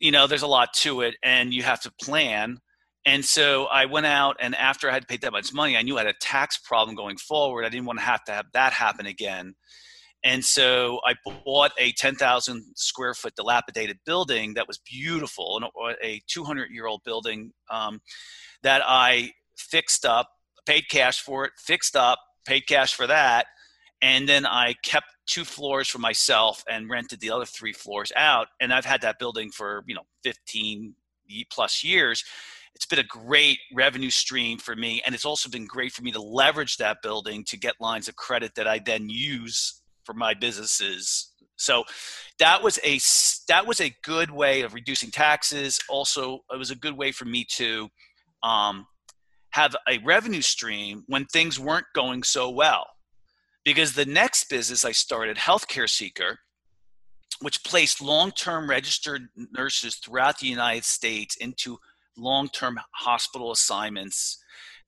you 0.00 0.10
know 0.10 0.26
there's 0.26 0.42
a 0.42 0.46
lot 0.46 0.72
to 0.74 1.02
it, 1.02 1.16
and 1.22 1.54
you 1.54 1.62
have 1.62 1.80
to 1.82 1.92
plan. 2.02 2.58
And 3.06 3.24
so 3.24 3.66
I 3.66 3.86
went 3.86 4.06
out, 4.06 4.36
and 4.40 4.54
after 4.56 4.90
I 4.90 4.92
had 4.92 5.06
paid 5.06 5.20
that 5.20 5.30
much 5.30 5.54
money, 5.54 5.76
I 5.76 5.82
knew 5.82 5.96
I 5.96 6.00
had 6.00 6.08
a 6.08 6.18
tax 6.20 6.58
problem 6.58 6.96
going 6.96 7.16
forward. 7.16 7.64
I 7.64 7.68
didn't 7.68 7.86
want 7.86 8.00
to 8.00 8.04
have 8.04 8.24
to 8.24 8.32
have 8.32 8.46
that 8.52 8.72
happen 8.72 9.06
again. 9.06 9.54
And 10.24 10.44
so 10.44 10.98
I 11.06 11.14
bought 11.44 11.70
a 11.78 11.92
10,000 11.92 12.64
square 12.74 13.14
foot 13.14 13.36
dilapidated 13.36 13.98
building 14.04 14.54
that 14.54 14.66
was 14.66 14.78
beautiful, 14.78 15.60
a 16.02 16.20
200 16.26 16.70
year 16.72 16.86
old 16.86 17.02
building 17.04 17.52
um, 17.70 18.00
that 18.64 18.82
I 18.84 19.30
fixed 19.56 20.04
up, 20.04 20.28
paid 20.66 20.88
cash 20.90 21.20
for 21.20 21.44
it, 21.44 21.52
fixed 21.58 21.94
up, 21.94 22.18
paid 22.44 22.62
cash 22.66 22.92
for 22.92 23.06
that. 23.06 23.46
And 24.02 24.28
then 24.28 24.46
I 24.46 24.74
kept 24.84 25.06
two 25.26 25.44
floors 25.44 25.86
for 25.88 25.98
myself 25.98 26.64
and 26.68 26.90
rented 26.90 27.20
the 27.20 27.30
other 27.30 27.44
three 27.44 27.72
floors 27.72 28.10
out. 28.16 28.48
And 28.60 28.72
I've 28.72 28.84
had 28.84 29.02
that 29.02 29.20
building 29.20 29.52
for, 29.52 29.84
you 29.86 29.94
know, 29.94 30.06
15 30.24 30.94
plus 31.50 31.84
years. 31.84 32.24
It's 32.76 32.84
been 32.84 32.98
a 32.98 33.04
great 33.04 33.58
revenue 33.72 34.10
stream 34.10 34.58
for 34.58 34.76
me. 34.76 35.02
And 35.06 35.14
it's 35.14 35.24
also 35.24 35.48
been 35.48 35.64
great 35.64 35.92
for 35.92 36.02
me 36.02 36.12
to 36.12 36.20
leverage 36.20 36.76
that 36.76 36.98
building 37.02 37.42
to 37.44 37.56
get 37.56 37.74
lines 37.80 38.06
of 38.06 38.16
credit 38.16 38.54
that 38.56 38.68
I 38.68 38.78
then 38.78 39.08
use 39.08 39.80
for 40.04 40.12
my 40.12 40.34
businesses. 40.34 41.32
So 41.56 41.84
that 42.38 42.62
was 42.62 42.78
a 42.84 43.00
that 43.48 43.66
was 43.66 43.80
a 43.80 43.96
good 44.04 44.30
way 44.30 44.60
of 44.60 44.74
reducing 44.74 45.10
taxes. 45.10 45.80
Also, 45.88 46.40
it 46.52 46.58
was 46.58 46.70
a 46.70 46.76
good 46.76 46.98
way 46.98 47.12
for 47.12 47.24
me 47.24 47.46
to 47.52 47.88
um, 48.42 48.86
have 49.50 49.74
a 49.88 49.96
revenue 50.04 50.42
stream 50.42 51.02
when 51.06 51.24
things 51.24 51.58
weren't 51.58 51.86
going 51.94 52.22
so 52.24 52.50
well. 52.50 52.86
Because 53.64 53.94
the 53.94 54.04
next 54.04 54.50
business 54.50 54.84
I 54.84 54.92
started, 54.92 55.38
Healthcare 55.38 55.88
Seeker, 55.88 56.38
which 57.40 57.64
placed 57.64 58.02
long-term 58.02 58.68
registered 58.68 59.28
nurses 59.50 59.96
throughout 59.96 60.38
the 60.38 60.46
United 60.46 60.84
States 60.84 61.36
into 61.36 61.78
long-term 62.16 62.78
hospital 62.92 63.52
assignments. 63.52 64.38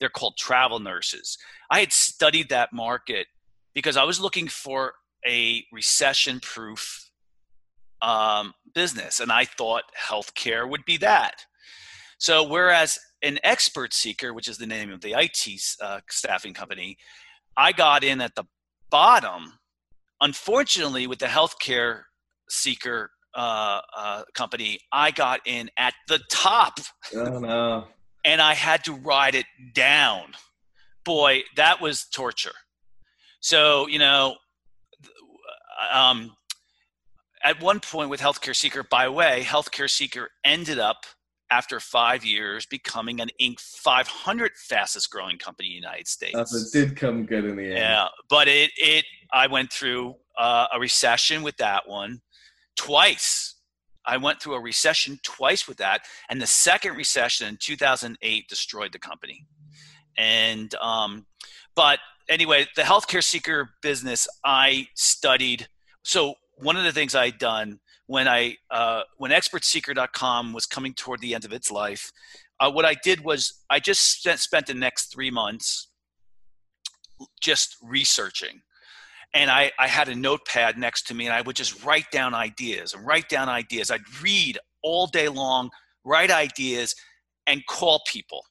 They're 0.00 0.08
called 0.08 0.36
travel 0.36 0.78
nurses. 0.78 1.38
I 1.70 1.80
had 1.80 1.92
studied 1.92 2.48
that 2.50 2.72
market 2.72 3.26
because 3.74 3.96
I 3.96 4.04
was 4.04 4.20
looking 4.20 4.48
for 4.48 4.94
a 5.26 5.64
recession 5.72 6.40
proof 6.40 7.08
um, 8.02 8.54
business. 8.74 9.20
And 9.20 9.32
I 9.32 9.44
thought 9.44 9.84
healthcare 9.98 10.68
would 10.68 10.84
be 10.84 10.96
that. 10.98 11.44
So, 12.18 12.42
whereas 12.42 12.98
an 13.22 13.38
expert 13.42 13.94
seeker, 13.94 14.34
which 14.34 14.48
is 14.48 14.58
the 14.58 14.66
name 14.66 14.92
of 14.92 15.00
the 15.00 15.14
IT 15.18 15.48
uh, 15.82 16.00
staffing 16.08 16.54
company, 16.54 16.96
I 17.56 17.72
got 17.72 18.04
in 18.04 18.20
at 18.20 18.34
the 18.34 18.44
bottom. 18.90 19.58
Unfortunately, 20.20 21.06
with 21.06 21.20
the 21.20 21.26
healthcare 21.26 22.02
seeker 22.48 23.10
uh, 23.38 23.80
uh, 23.96 24.22
company, 24.34 24.80
I 24.90 25.12
got 25.12 25.40
in 25.46 25.70
at 25.76 25.94
the 26.08 26.18
top. 26.28 26.80
Oh, 27.14 27.38
no. 27.38 27.84
And 28.24 28.42
I 28.42 28.54
had 28.54 28.82
to 28.84 28.92
ride 28.92 29.36
it 29.36 29.46
down. 29.74 30.32
Boy, 31.04 31.44
that 31.54 31.80
was 31.80 32.06
torture. 32.12 32.52
So, 33.38 33.86
you 33.86 34.00
know, 34.00 34.34
um, 35.92 36.32
at 37.44 37.62
one 37.62 37.78
point 37.78 38.10
with 38.10 38.20
Healthcare 38.20 38.56
Seeker, 38.56 38.82
by 38.82 39.04
the 39.04 39.12
way, 39.12 39.44
Healthcare 39.46 39.88
Seeker 39.88 40.30
ended 40.44 40.80
up 40.80 41.06
after 41.48 41.78
five 41.78 42.24
years 42.24 42.66
becoming 42.66 43.20
an 43.20 43.30
Inc. 43.40 43.60
500 43.60 44.50
fastest 44.56 45.10
growing 45.10 45.38
company 45.38 45.68
in 45.68 45.72
the 45.74 45.76
United 45.76 46.08
States. 46.08 46.34
Uh, 46.34 46.44
it 46.58 46.72
did 46.72 46.96
come 46.96 47.24
good 47.24 47.44
in 47.44 47.54
the 47.54 47.62
end. 47.62 47.78
Yeah, 47.78 48.08
but 48.28 48.48
it 48.48 48.72
it 48.76 49.04
I 49.32 49.46
went 49.46 49.72
through 49.72 50.16
uh, 50.36 50.66
a 50.74 50.80
recession 50.80 51.42
with 51.42 51.56
that 51.58 51.88
one 51.88 52.20
twice. 52.78 53.56
I 54.06 54.16
went 54.16 54.40
through 54.40 54.54
a 54.54 54.60
recession 54.60 55.18
twice 55.22 55.68
with 55.68 55.76
that, 55.78 56.02
and 56.30 56.40
the 56.40 56.46
second 56.46 56.96
recession 56.96 57.46
in 57.46 57.58
2008 57.60 58.48
destroyed 58.48 58.92
the 58.92 58.98
company. 58.98 59.44
And 60.16 60.74
um, 60.76 61.26
but 61.74 61.98
anyway, 62.28 62.66
the 62.74 62.82
healthcare 62.82 63.22
seeker 63.22 63.70
business 63.82 64.26
I 64.44 64.86
studied. 64.94 65.68
So 66.02 66.34
one 66.56 66.76
of 66.76 66.84
the 66.84 66.92
things 66.92 67.14
I'd 67.14 67.38
done 67.38 67.80
when 68.06 68.26
I 68.26 68.56
uh, 68.70 69.02
when 69.18 69.30
expertseeker.com 69.30 70.54
was 70.54 70.64
coming 70.64 70.94
toward 70.94 71.20
the 71.20 71.34
end 71.34 71.44
of 71.44 71.52
its 71.52 71.70
life, 71.70 72.10
uh, 72.60 72.70
what 72.70 72.86
I 72.86 72.94
did 72.94 73.22
was 73.22 73.64
I 73.68 73.80
just 73.80 74.20
spent, 74.20 74.40
spent 74.40 74.66
the 74.66 74.74
next 74.74 75.12
three 75.12 75.30
months 75.30 75.88
just 77.40 77.76
researching. 77.82 78.62
And 79.34 79.50
I, 79.50 79.72
I 79.78 79.88
had 79.88 80.08
a 80.08 80.14
notepad 80.14 80.78
next 80.78 81.06
to 81.08 81.14
me 81.14 81.26
and 81.26 81.34
I 81.34 81.42
would 81.42 81.56
just 81.56 81.84
write 81.84 82.10
down 82.10 82.34
ideas 82.34 82.94
and 82.94 83.06
write 83.06 83.28
down 83.28 83.48
ideas. 83.48 83.90
I'd 83.90 84.22
read 84.22 84.58
all 84.82 85.06
day 85.06 85.28
long, 85.28 85.70
write 86.04 86.30
ideas, 86.30 86.94
and 87.46 87.64
call 87.66 88.00
people 88.06 88.44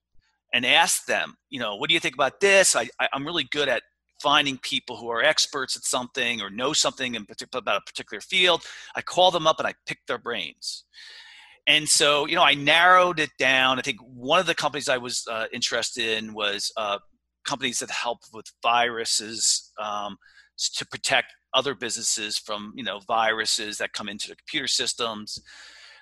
and 0.54 0.66
ask 0.66 1.06
them, 1.06 1.36
you 1.50 1.60
know, 1.60 1.76
what 1.76 1.90
do 1.90 1.94
you 1.94 2.00
think 2.00 2.16
about 2.16 2.40
this? 2.40 2.76
I, 2.76 2.90
I, 3.00 3.08
am 3.14 3.26
really 3.26 3.48
good 3.52 3.70
at 3.70 3.84
finding 4.22 4.58
people 4.60 4.98
who 4.98 5.10
are 5.10 5.24
experts 5.24 5.76
at 5.76 5.84
something 5.84 6.42
or 6.42 6.50
know 6.50 6.74
something 6.74 7.16
in 7.16 7.26
particular 7.26 7.60
about 7.60 7.82
a 7.82 7.86
particular 7.86 8.22
field. 8.22 8.64
I 8.96 9.02
call 9.02 9.32
them 9.32 9.46
up 9.46 9.60
and 9.60 9.68
I 9.68 9.74
pick 9.86 10.00
their 10.08 10.18
brains. 10.18 10.86
And 11.68 11.88
so, 11.88 12.26
you 12.26 12.36
know, 12.36 12.44
I 12.44 12.54
narrowed 12.54 13.20
it 13.20 13.32
down. 13.38 13.78
I 13.78 13.82
think 13.82 14.00
one 14.02 14.40
of 14.40 14.46
the 14.46 14.56
companies 14.56 14.88
I 14.88 14.98
was 14.98 15.26
uh, 15.30 15.46
interested 15.52 16.18
in 16.18 16.34
was 16.34 16.72
uh, 16.78 17.00
companies 17.46 17.80
that 17.80 17.92
help 17.92 18.20
with 18.34 18.46
viruses 18.64 19.72
um, 19.80 20.18
to 20.58 20.86
protect 20.86 21.34
other 21.54 21.76
businesses 21.76 22.38
from, 22.38 22.74
you 22.76 22.84
know, 22.84 23.00
viruses 23.08 23.78
that 23.78 23.94
come 23.94 24.10
into 24.10 24.28
the 24.28 24.36
computer 24.36 24.68
systems. 24.68 25.42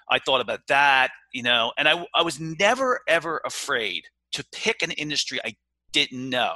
I 0.09 0.19
thought 0.19 0.41
about 0.41 0.61
that, 0.67 1.11
you 1.33 1.43
know, 1.43 1.71
and 1.77 1.87
I, 1.87 2.05
I 2.13 2.21
was 2.21 2.39
never 2.39 3.01
ever 3.07 3.41
afraid 3.45 4.05
to 4.33 4.45
pick 4.51 4.81
an 4.81 4.91
industry 4.91 5.39
I 5.43 5.55
didn't 5.91 6.29
know, 6.29 6.55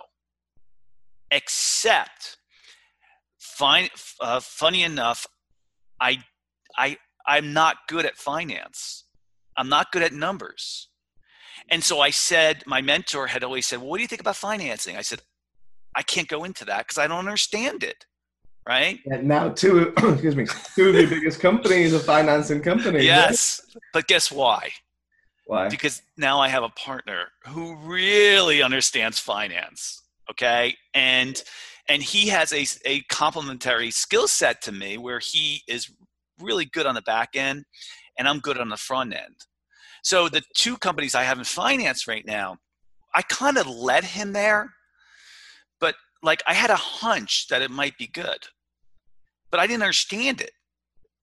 except, 1.32 2.38
fine, 3.40 3.90
uh, 4.20 4.40
funny 4.40 4.84
enough, 4.84 5.26
I, 6.02 6.24
I, 6.78 6.98
I'm 7.26 7.54
not 7.54 7.78
good 7.88 8.06
at 8.06 8.18
finance. 8.18 9.06
I'm 9.56 9.70
not 9.70 9.92
good 9.92 10.02
at 10.02 10.14
numbers. 10.14 10.90
And 11.70 11.84
so 11.84 12.00
I 12.00 12.10
said, 12.10 12.64
my 12.66 12.82
mentor 12.82 13.28
had 13.28 13.44
always 13.44 13.68
said, 13.68 13.80
well, 13.80 13.90
what 13.90 13.98
do 13.98 14.02
you 14.02 14.08
think 14.08 14.22
about 14.22 14.36
financing? 14.36 14.96
I 14.98 15.02
said, 15.02 15.22
I 16.00 16.02
can't 16.02 16.30
go 16.30 16.46
into 16.46 16.64
that 16.64 16.88
because 16.88 16.98
I 16.98 17.08
don't 17.08 17.20
understand 17.20 17.84
it. 17.84 18.06
right? 18.66 19.00
And 19.06 19.28
now 19.28 19.50
two, 19.50 19.94
excuse 19.98 20.34
me, 20.34 20.48
two 20.74 20.90
of 20.90 20.96
your 20.96 21.10
biggest 21.10 21.42
companies 21.42 21.94
are 21.94 22.00
financing 22.00 22.62
companies. 22.62 23.04
Yes, 23.04 23.60
but 23.92 24.08
guess 24.08 24.32
why? 24.32 24.70
Why? 25.46 25.68
Because 25.68 26.02
now 26.16 26.40
I 26.40 26.48
have 26.48 26.64
a 26.64 26.70
partner 26.70 27.28
who 27.48 27.76
really 27.76 28.64
understands 28.64 29.20
finance. 29.20 30.04
Okay, 30.32 30.78
and 30.94 31.44
and 31.90 32.02
he 32.02 32.30
has 32.30 32.54
a 32.54 32.66
a 32.86 33.02
complementary 33.10 33.92
skill 33.92 34.30
set 34.30 34.62
to 34.62 34.72
me 34.72 34.98
where 34.98 35.20
he 35.20 35.64
is 35.68 35.92
really 36.40 36.64
good 36.64 36.86
on 36.86 36.96
the 36.96 37.02
back 37.02 37.32
end, 37.36 37.66
and 38.18 38.26
I'm 38.26 38.40
good 38.40 38.58
on 38.58 38.70
the 38.70 38.78
front 38.78 39.14
end. 39.14 39.36
So 40.04 40.30
the 40.30 40.44
two 40.56 40.78
companies 40.78 41.14
I 41.14 41.24
have 41.24 41.40
in 41.40 41.44
finance 41.44 42.08
right 42.08 42.26
now, 42.26 42.56
I 43.14 43.22
kind 43.24 43.58
of 43.58 43.68
led 43.68 44.06
him 44.06 44.32
there, 44.32 44.72
like 46.22 46.44
I 46.48 46.54
had 46.54 46.70
a 46.70 46.76
hunch 46.76 47.48
that 47.50 47.62
it 47.62 47.72
might 47.72 47.98
be 47.98 48.08
good, 48.08 48.48
but 49.52 49.60
I 49.60 49.68
didn't 49.68 49.84
understand 49.84 50.42
it. 50.42 50.52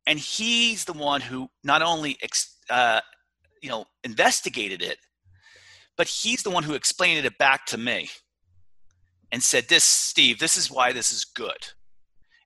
And 0.07 0.19
he's 0.19 0.85
the 0.85 0.93
one 0.93 1.21
who 1.21 1.49
not 1.65 1.83
only 1.83 2.19
uh, 2.71 3.01
you 3.63 3.69
know 3.69 3.87
investigated 4.05 4.83
it, 4.83 4.99
but 5.97 6.09
he's 6.09 6.43
the 6.43 6.51
one 6.51 6.63
who 6.63 6.75
explained 6.75 7.25
it 7.25 7.39
back 7.39 7.67
to 7.67 7.79
me 7.79 8.09
and 9.33 9.43
said, 9.43 9.69
"This, 9.69 9.85
Steve, 9.85 10.39
this 10.39 10.57
is 10.57 10.71
why 10.71 10.93
this 10.93 11.13
is 11.13 11.25
good." 11.25 11.73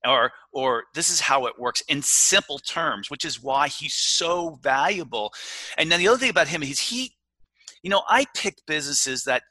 or 0.06 0.32
or 0.52 0.84
this 0.94 1.10
is 1.10 1.20
how 1.20 1.46
it 1.46 1.58
works 1.58 1.82
in 1.88 2.02
simple 2.02 2.58
terms 2.58 3.10
which 3.10 3.24
is 3.24 3.42
why 3.42 3.68
he's 3.68 3.94
so 3.94 4.58
valuable 4.62 5.32
and 5.76 5.90
then 5.90 6.00
the 6.00 6.08
other 6.08 6.18
thing 6.18 6.30
about 6.30 6.48
him 6.48 6.62
is 6.62 6.80
he 6.80 7.12
you 7.82 7.90
know 7.90 8.02
i 8.08 8.24
picked 8.34 8.64
businesses 8.66 9.24
that 9.24 9.42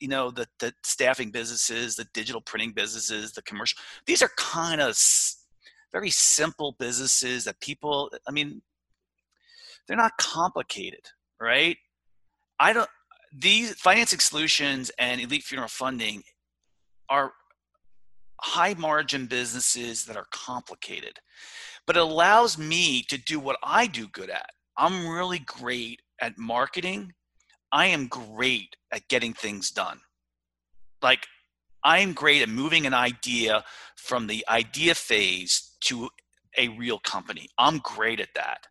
you 0.00 0.08
know 0.08 0.30
the 0.30 0.46
the 0.58 0.72
staffing 0.82 1.30
businesses 1.30 1.96
the 1.96 2.06
digital 2.12 2.40
printing 2.40 2.72
businesses 2.72 3.32
the 3.32 3.42
commercial 3.42 3.78
these 4.06 4.22
are 4.22 4.30
kind 4.36 4.80
of 4.80 4.96
very 5.92 6.10
simple 6.10 6.76
businesses 6.78 7.44
that 7.44 7.58
people 7.60 8.10
i 8.28 8.30
mean 8.30 8.60
they're 9.86 9.96
not 9.96 10.16
complicated 10.18 11.00
right 11.40 11.76
i 12.60 12.72
don't 12.72 12.90
these 13.38 13.72
financing 13.74 14.18
solutions 14.18 14.90
and 14.98 15.20
elite 15.20 15.42
funeral 15.42 15.68
funding 15.68 16.22
are 17.08 17.32
high 18.40 18.74
margin 18.74 19.26
businesses 19.26 20.04
that 20.04 20.16
are 20.16 20.26
complicated, 20.30 21.18
but 21.86 21.96
it 21.96 22.02
allows 22.02 22.58
me 22.58 23.02
to 23.08 23.18
do 23.18 23.38
what 23.38 23.58
I 23.62 23.86
do 23.86 24.08
good 24.08 24.30
at. 24.30 24.50
I'm 24.76 25.08
really 25.08 25.38
great 25.40 26.00
at 26.20 26.38
marketing. 26.38 27.12
I 27.72 27.86
am 27.86 28.08
great 28.08 28.76
at 28.92 29.08
getting 29.08 29.32
things 29.32 29.70
done. 29.70 30.00
Like, 31.02 31.26
I'm 31.84 32.12
great 32.12 32.42
at 32.42 32.48
moving 32.48 32.86
an 32.86 32.94
idea 32.94 33.64
from 33.96 34.26
the 34.26 34.44
idea 34.48 34.94
phase 34.94 35.76
to 35.82 36.08
a 36.56 36.68
real 36.68 36.98
company. 36.98 37.48
I'm 37.58 37.78
great 37.78 38.20
at 38.20 38.34
that. 38.34 38.66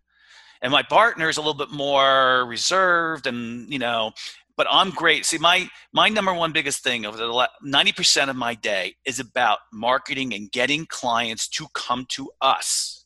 And 0.62 0.72
my 0.72 0.84
partner 0.84 1.30
is 1.30 1.38
a 1.38 1.42
little 1.42 1.54
bit 1.54 1.72
more 1.72 2.46
reserved 2.46 3.28
and, 3.28 3.72
you 3.72 3.80
know, 3.80 4.12
but 4.58 4.68
I'm 4.72 4.90
great. 4.90 5.26
See, 5.26 5.38
my 5.38 5.70
my 5.92 6.08
number 6.10 6.34
one 6.34 6.54
biggest 6.54 6.82
thing 6.82 7.06
over 7.06 7.18
the 7.18 7.50
ninety 7.62 7.92
percent 7.92 8.30
of 8.30 8.38
my 8.38 8.56
day 8.56 8.96
is 9.06 9.20
about 9.20 9.60
marketing 9.74 10.34
and 10.34 10.50
getting 10.52 10.86
clients 10.86 11.48
to 11.50 11.68
come 11.74 12.06
to 12.12 12.32
us, 12.42 13.06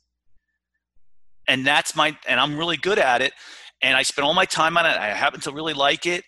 and 1.48 1.65
that's 1.65 1.96
my 1.96 2.15
and 2.27 2.39
I'm 2.39 2.55
really 2.55 2.77
good 2.77 3.00
at 3.00 3.24
it, 3.24 3.34
and 3.81 3.95
I 3.95 4.03
spend 4.03 4.25
all 4.25 4.33
my 4.33 4.45
time 4.45 4.77
on 4.77 4.86
it. 4.86 4.98
I 4.98 5.07
happen 5.07 5.39
to 5.41 5.51
really 5.51 5.74
like 5.74 6.05
it, 6.05 6.24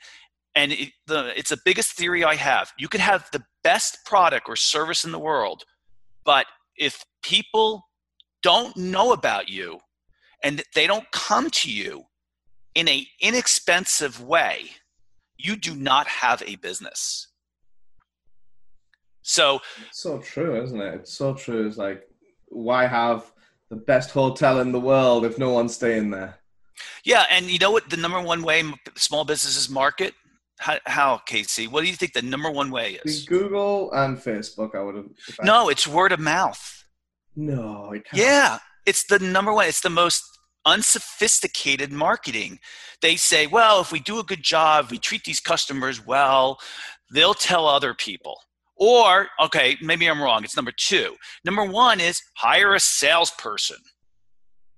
and 0.56 0.72
it, 0.72 0.90
the 1.08 1.38
it's 1.38 1.50
the 1.50 1.60
biggest 1.64 1.94
theory 1.94 2.24
I 2.24 2.36
have. 2.36 2.72
You 2.78 2.88
can 2.88 3.02
have 3.02 3.30
the 3.32 3.44
best 3.64 4.00
product 4.06 4.48
or 4.50 4.56
service 4.56 5.04
in 5.04 5.12
the 5.12 5.20
world, 5.20 5.64
but 6.26 6.46
if 6.78 7.04
people 7.22 7.88
don't 8.42 8.76
know 8.76 9.14
about 9.14 9.50
you 9.50 9.80
and 10.44 10.64
they 10.74 10.88
don't 10.88 11.10
come 11.12 11.50
to 11.52 11.72
you 11.72 12.04
in 12.74 12.88
an 12.88 13.06
inexpensive 13.22 14.22
way 14.22 14.72
you 15.38 15.56
do 15.56 15.76
not 15.76 16.08
have 16.08 16.44
a 16.46 16.56
business. 16.58 17.28
So 19.24 19.60
it's 19.88 20.02
so 20.02 20.20
true, 20.20 20.62
isn't 20.62 20.80
it? 20.80 20.94
It's 20.96 21.14
so 21.14 21.34
true. 21.34 21.68
It's 21.68 21.78
like 21.78 22.08
why 22.48 22.86
have 22.88 23.32
the 23.70 23.76
best 23.76 24.12
hotel 24.12 24.60
in 24.60 24.72
the 24.72 24.80
world 24.80 25.26
if 25.26 25.38
no 25.38 25.52
one's 25.52 25.76
staying 25.76 26.10
there? 26.10 26.38
Yeah, 27.04 27.26
and 27.30 27.50
you 27.50 27.60
know 27.60 27.72
what? 27.72 27.90
The 27.90 27.98
number 27.98 28.22
one 28.22 28.44
way 28.44 28.64
small 28.96 29.26
businesses 29.26 29.70
market. 29.70 30.14
How, 30.60 30.78
how 30.86 31.18
Casey? 31.26 31.68
What 31.68 31.82
do 31.82 31.90
you 31.90 31.96
think 31.96 32.14
the 32.14 32.22
number 32.22 32.52
one 32.52 32.70
way 32.70 33.00
is? 33.04 33.26
Google 33.26 33.92
and 33.94 34.18
Facebook. 34.18 34.76
I 34.76 34.84
would 34.84 34.96
have. 34.96 35.06
No, 35.44 35.70
it's 35.70 35.88
word 35.88 36.12
of 36.12 36.20
mouth. 36.20 36.86
No, 37.36 37.92
it 37.94 38.06
can't. 38.06 38.22
Yeah, 38.22 38.60
it's 38.86 39.06
the 39.06 39.18
number 39.18 39.54
one. 39.54 39.68
It's 39.68 39.82
the 39.82 39.90
most 39.90 40.24
unsophisticated 40.66 41.92
marketing. 41.92 42.60
They 43.02 43.16
say, 43.16 43.48
well, 43.48 43.82
if 43.82 43.92
we 43.92 44.00
do 44.00 44.20
a 44.20 44.24
good 44.24 44.44
job, 44.44 44.92
we 44.92 45.00
treat 45.00 45.24
these 45.24 45.40
customers 45.40 46.06
well, 46.06 46.60
they'll 47.12 47.34
tell 47.34 47.68
other 47.68 47.94
people. 47.94 48.38
Or, 48.76 49.28
okay, 49.40 49.78
maybe 49.82 50.08
I'm 50.08 50.22
wrong. 50.22 50.44
It's 50.44 50.56
number 50.56 50.74
two. 50.76 51.16
Number 51.46 51.66
one 51.66 52.00
is 52.00 52.22
hire 52.38 52.74
a 52.74 52.80
salesperson 52.80 53.78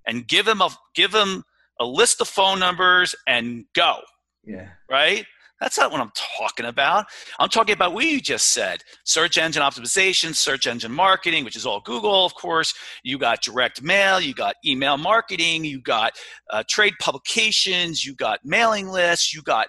and 0.05 0.27
give 0.27 0.45
them 0.45 0.61
a 0.61 0.69
give 0.93 1.11
them 1.11 1.43
a 1.79 1.85
list 1.85 2.21
of 2.21 2.27
phone 2.27 2.59
numbers 2.59 3.15
and 3.27 3.65
go. 3.73 3.99
Yeah. 4.43 4.69
Right? 4.89 5.25
That's 5.63 5.77
not 5.77 5.91
what 5.91 6.01
I'm 6.01 6.11
talking 6.13 6.65
about. 6.65 7.05
I'm 7.39 7.47
talking 7.47 7.73
about 7.73 7.93
what 7.93 8.03
you 8.03 8.19
just 8.19 8.47
said 8.47 8.83
search 9.05 9.37
engine 9.37 9.63
optimization, 9.63 10.35
search 10.35 10.67
engine 10.67 10.91
marketing, 10.91 11.45
which 11.45 11.55
is 11.55 11.65
all 11.65 11.79
Google, 11.79 12.25
of 12.25 12.35
course. 12.35 12.73
You 13.03 13.17
got 13.17 13.41
direct 13.41 13.81
mail, 13.81 14.19
you 14.19 14.33
got 14.33 14.55
email 14.65 14.97
marketing, 14.97 15.63
you 15.63 15.81
got 15.81 16.13
uh, 16.51 16.63
trade 16.67 16.95
publications, 16.99 18.05
you 18.05 18.13
got 18.15 18.39
mailing 18.43 18.89
lists, 18.89 19.33
you 19.33 19.41
got, 19.41 19.67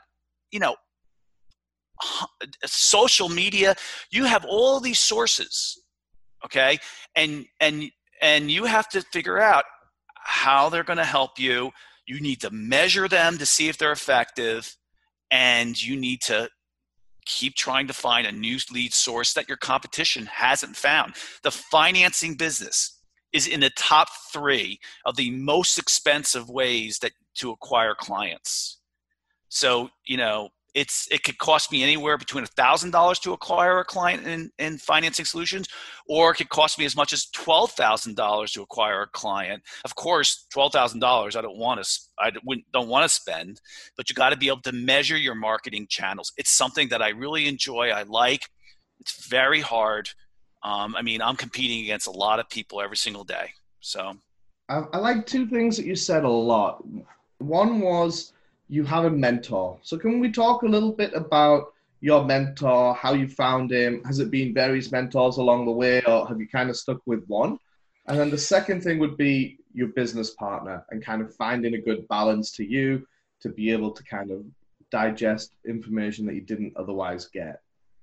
you 0.51 0.59
know, 0.59 0.75
social 2.65 3.29
media. 3.29 3.77
You 4.11 4.25
have 4.25 4.45
all 4.45 4.81
these 4.81 4.99
sources, 4.99 5.81
okay? 6.45 6.79
And, 7.15 7.47
and, 7.61 7.85
and 8.21 8.51
you 8.51 8.65
have 8.65 8.89
to 8.89 9.01
figure 9.13 9.39
out 9.39 9.65
how 10.17 10.71
they're 10.71 10.83
going 10.83 10.97
to 10.97 11.05
help 11.05 11.39
you. 11.39 11.71
You 12.07 12.21
need 12.21 12.41
to 12.43 12.51
measure 12.51 13.09
them 13.09 13.39
to 13.39 13.47
see 13.47 13.69
if 13.69 13.79
they're 13.79 13.93
effective 13.93 14.77
and 15.31 15.81
you 15.81 15.97
need 15.97 16.21
to 16.23 16.49
keep 17.27 17.55
trying 17.55 17.87
to 17.87 17.95
find 17.95 18.27
a 18.27 18.33
new 18.33 18.59
lead 18.73 18.93
source 18.93 19.33
that 19.33 19.49
your 19.49 19.57
competition 19.57 20.27
hasn't 20.27 20.77
found. 20.77 21.15
The 21.43 21.51
financing 21.51 22.35
business 22.35 23.01
is 23.33 23.47
in 23.47 23.61
the 23.61 23.71
top 23.71 24.09
three 24.33 24.79
of 25.05 25.17
the 25.17 25.31
most 25.31 25.79
expensive 25.79 26.49
ways 26.49 26.99
that 27.01 27.13
to 27.37 27.51
acquire 27.51 27.95
clients. 27.95 28.79
So, 29.49 29.89
you 30.07 30.17
know, 30.17 30.51
it's 30.75 31.07
it 31.11 31.23
could 31.23 31.39
cost 31.39 31.71
me 31.71 31.83
anywhere 31.83 32.19
between 32.19 32.45
$1000 32.45 33.23
to 33.23 33.33
acquire 33.33 33.79
a 33.79 33.85
client 33.85 34.27
in, 34.27 34.51
in 34.59 34.77
financing 34.79 35.25
solutions 35.25 35.69
or 36.09 36.33
it 36.33 36.35
could 36.35 36.49
cost 36.49 36.79
me 36.79 36.85
as 36.85 36.97
much 36.97 37.13
as 37.13 37.27
$12000 37.35 38.53
to 38.53 38.63
acquire 38.63 39.03
a 39.03 39.07
client. 39.09 39.63
Of 39.85 39.95
course 39.95 40.47
$12000 40.55 41.37
i 41.37 41.41
don't 41.41 41.59
want 41.59 41.83
to 41.83 42.01
i 42.19 42.31
don't 42.73 42.89
want 42.89 43.05
to 43.05 43.09
spend 43.09 43.61
but 43.97 44.09
you 44.11 44.15
got 44.15 44.31
to 44.31 44.37
be 44.37 44.49
able 44.49 44.63
to 44.63 44.73
measure 44.73 45.17
your 45.17 45.35
marketing 45.35 45.87
channels. 45.89 46.33
It's 46.37 46.51
something 46.51 46.89
that 46.89 47.03
i 47.03 47.11
really 47.11 47.47
enjoy 47.49 47.91
i 47.91 48.03
like 48.03 48.43
it's 49.01 49.27
very 49.27 49.61
hard 49.61 50.09
um, 50.63 50.95
i 50.97 51.03
mean 51.03 51.21
i'm 51.21 51.37
competing 51.37 51.83
against 51.83 52.07
a 52.07 52.11
lot 52.11 52.39
of 52.39 52.49
people 52.49 52.81
every 52.81 52.97
single 52.97 53.25
day 53.25 53.51
so. 53.85 54.15
I, 54.71 54.83
I 54.95 54.99
like 54.99 55.27
two 55.27 55.47
things 55.47 55.77
that 55.77 55.85
you 55.85 55.95
said 55.95 56.25
a 56.25 56.29
lot. 56.29 56.83
One 57.37 57.81
was 57.81 58.33
you 58.75 58.83
have 58.83 59.05
a 59.05 59.11
mentor. 59.11 59.79
So 59.83 59.97
can 59.97 60.19
we 60.19 60.33
talk 60.33 60.63
a 60.63 60.67
little 60.67 60.91
bit 60.91 61.13
about 61.15 61.73
your 62.01 62.25
mentor, 62.25 62.93
how 62.95 63.15
you 63.15 63.29
found 63.29 63.71
him? 63.71 64.03
Has 64.05 64.19
it 64.19 64.33
been 64.33 64.53
various 64.53 64.91
mentors 64.91 65.37
along 65.37 65.67
the 65.67 65.71
way, 65.71 66.03
or 66.03 66.27
have 66.27 66.41
you 66.41 66.49
kind 66.49 66.69
of 66.71 66.77
stuck 66.77 67.01
with 67.07 67.25
one? 67.29 67.57
And 68.09 68.19
then 68.19 68.31
the 68.31 68.39
second 68.39 68.83
thing 68.83 68.99
would 68.99 69.17
be 69.17 69.59
your 69.73 69.89
business 69.89 70.31
partner 70.31 70.85
and 70.91 71.05
kind 71.05 71.23
of 71.23 71.33
finding 71.37 71.75
a 71.75 71.79
good 71.81 72.07
balance 72.09 72.51
to 72.57 72.65
you 72.65 73.07
to 73.43 73.49
be 73.49 73.71
able 73.71 73.93
to 73.93 74.03
kind 74.03 74.33
of 74.33 74.45
digest 74.91 75.53
information 75.69 76.27
that 76.27 76.35
you 76.35 76.41
didn't 76.41 76.77
otherwise 76.77 77.27
get. 77.27 77.61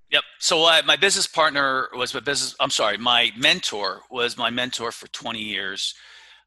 Yep. 0.09 0.23
So 0.39 0.65
uh, 0.65 0.81
my 0.85 0.95
business 0.95 1.27
partner 1.27 1.89
was 1.93 2.13
my 2.13 2.21
business. 2.21 2.55
I'm 2.61 2.69
sorry, 2.69 2.97
my 2.97 3.31
mentor 3.37 4.03
was 4.09 4.37
my 4.37 4.49
mentor 4.49 4.93
for 4.93 5.07
20 5.09 5.39
years. 5.39 5.95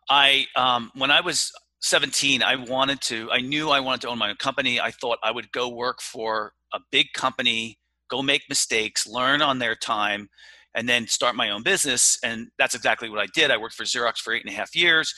I 0.09 0.47
um, 0.57 0.93
when 0.95 1.11
I 1.11 1.21
was 1.21 1.53
17, 1.85 2.43
I 2.43 2.57
wanted 2.57 3.03
to, 3.03 3.31
I 3.31 3.41
knew 3.41 3.69
I 3.69 3.79
wanted 3.79 4.01
to 4.01 4.09
own 4.09 4.17
my 4.17 4.31
own 4.31 4.37
company. 4.37 4.81
I 4.81 4.91
thought 4.91 5.19
I 5.23 5.31
would 5.31 5.53
go 5.53 5.69
work 5.69 6.01
for 6.01 6.55
a 6.73 6.81
big 6.91 7.09
company, 7.13 7.79
go 8.09 8.23
make 8.23 8.41
mistakes, 8.49 9.07
learn 9.07 9.43
on 9.43 9.59
their 9.59 9.75
time, 9.75 10.31
and 10.75 10.89
then 10.89 11.07
start 11.07 11.37
my 11.37 11.51
own 11.51 11.63
business. 11.63 12.19
And 12.25 12.49
that's 12.59 12.75
exactly 12.75 13.11
what 13.11 13.21
I 13.21 13.27
did. 13.35 13.51
I 13.51 13.59
worked 13.59 13.75
for 13.75 13.85
Xerox 13.85 14.17
for 14.17 14.33
eight 14.33 14.43
and 14.43 14.51
a 14.51 14.57
half 14.57 14.75
years, 14.75 15.15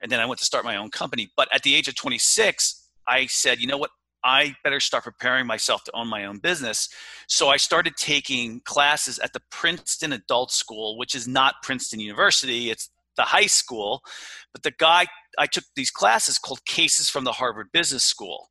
and 0.00 0.10
then 0.10 0.20
I 0.20 0.26
went 0.26 0.38
to 0.38 0.44
start 0.44 0.64
my 0.64 0.76
own 0.76 0.90
company. 0.92 1.28
But 1.36 1.48
at 1.52 1.64
the 1.64 1.74
age 1.74 1.88
of 1.88 1.96
26, 1.96 2.88
I 3.08 3.26
said, 3.26 3.60
you 3.60 3.66
know 3.66 3.78
what? 3.78 3.90
I 4.22 4.54
better 4.62 4.78
start 4.78 5.02
preparing 5.02 5.44
myself 5.44 5.82
to 5.84 5.92
own 5.96 6.06
my 6.06 6.24
own 6.24 6.38
business. 6.38 6.88
So 7.26 7.48
I 7.48 7.56
started 7.56 7.96
taking 7.96 8.60
classes 8.64 9.18
at 9.18 9.32
the 9.32 9.42
Princeton 9.50 10.12
Adult 10.12 10.52
School, 10.52 10.98
which 10.98 11.16
is 11.16 11.26
not 11.26 11.56
Princeton 11.64 11.98
University, 11.98 12.70
it's 12.70 12.90
the 13.16 13.22
high 13.22 13.46
school. 13.46 14.02
But 14.52 14.62
the 14.62 14.72
guy, 14.78 15.06
I 15.38 15.46
took 15.46 15.64
these 15.74 15.90
classes 15.90 16.38
called 16.38 16.64
Cases 16.64 17.10
from 17.10 17.24
the 17.24 17.32
Harvard 17.32 17.68
Business 17.72 18.04
School. 18.04 18.50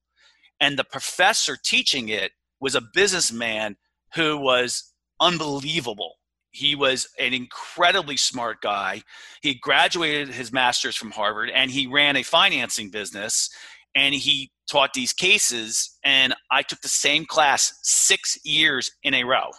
And 0.59 0.77
the 0.77 0.83
professor 0.83 1.57
teaching 1.61 2.09
it 2.09 2.31
was 2.59 2.75
a 2.75 2.81
businessman 2.93 3.77
who 4.15 4.37
was 4.37 4.93
unbelievable. 5.19 6.15
He 6.51 6.73
was 6.73 7.07
an 7.19 7.33
incredibly 7.33 8.15
smart 8.15 8.61
guy. 8.61 9.03
He 9.41 9.55
graduated 9.55 10.29
his 10.29 10.53
master's 10.53 10.95
from 10.95 11.11
Harvard 11.11 11.49
and 11.49 11.69
he 11.69 11.85
ran 11.85 12.15
a 12.15 12.23
financing 12.23 12.89
business 12.89 13.49
and 13.93 14.15
he 14.15 14.51
taught 14.69 14.93
these 14.93 15.11
cases. 15.11 15.97
And 16.05 16.33
I 16.51 16.61
took 16.61 16.79
the 16.81 16.87
same 16.87 17.25
class 17.25 17.77
six 17.83 18.37
years 18.45 18.89
in 19.03 19.13
a 19.13 19.25
row 19.25 19.51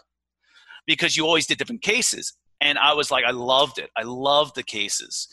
because 0.87 1.17
you 1.17 1.27
always 1.27 1.47
did 1.47 1.59
different 1.59 1.83
cases. 1.83 2.33
And 2.67 2.79
I 2.79 2.95
was 2.95 3.13
like, 3.13 3.25
I 3.25 3.31
loved 3.31 3.79
it. 3.79 3.91
I 3.97 4.03
loved 4.03 4.57
the 4.57 4.65
cases. 4.65 5.29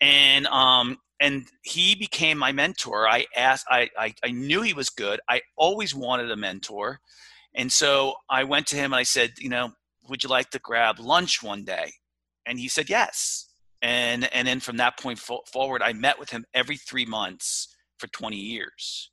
And 0.00 0.46
um, 0.46 0.96
and 1.20 1.44
he 1.62 1.94
became 1.94 2.38
my 2.38 2.50
mentor. 2.50 3.06
I 3.06 3.26
asked, 3.36 3.66
I, 3.68 3.90
I, 3.96 4.14
I 4.24 4.32
knew 4.32 4.62
he 4.62 4.72
was 4.72 4.88
good. 4.88 5.20
I 5.28 5.42
always 5.56 5.94
wanted 5.94 6.30
a 6.30 6.36
mentor. 6.36 6.98
And 7.54 7.70
so 7.70 8.14
I 8.28 8.42
went 8.42 8.66
to 8.68 8.76
him 8.76 8.92
and 8.92 8.98
I 8.98 9.04
said, 9.04 9.34
you 9.38 9.48
know, 9.48 9.70
would 10.08 10.24
you 10.24 10.28
like 10.28 10.50
to 10.50 10.58
grab 10.58 10.98
lunch 10.98 11.40
one 11.42 11.64
day? 11.64 11.92
And 12.44 12.58
he 12.58 12.66
said, 12.66 12.90
yes. 12.90 13.50
And, 13.82 14.32
and 14.34 14.48
then 14.48 14.58
from 14.58 14.78
that 14.78 14.98
point 14.98 15.18
fo- 15.18 15.44
forward, 15.52 15.80
I 15.80 15.92
met 15.92 16.18
with 16.18 16.30
him 16.30 16.44
every 16.54 16.76
three 16.76 17.06
months 17.06 17.68
for 17.98 18.08
20 18.08 18.36
years. 18.36 19.10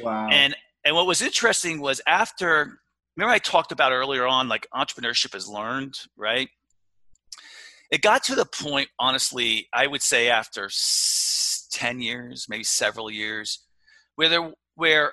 Wow. 0.00 0.28
And, 0.30 0.54
and 0.84 0.94
what 0.94 1.06
was 1.06 1.22
interesting 1.22 1.80
was 1.80 2.00
after, 2.06 2.78
remember 3.16 3.34
I 3.34 3.38
talked 3.38 3.72
about 3.72 3.90
earlier 3.90 4.28
on, 4.28 4.48
like 4.48 4.68
entrepreneurship 4.72 5.34
is 5.34 5.48
learned, 5.48 5.98
right? 6.16 6.48
It 7.90 8.02
got 8.02 8.22
to 8.24 8.34
the 8.34 8.44
point, 8.44 8.88
honestly, 8.98 9.66
I 9.72 9.86
would 9.86 10.02
say 10.02 10.28
after 10.28 10.68
10 11.72 12.00
years, 12.00 12.46
maybe 12.48 12.64
several 12.64 13.10
years, 13.10 13.64
where 14.16 14.28
there, 14.28 14.52
where 14.74 15.12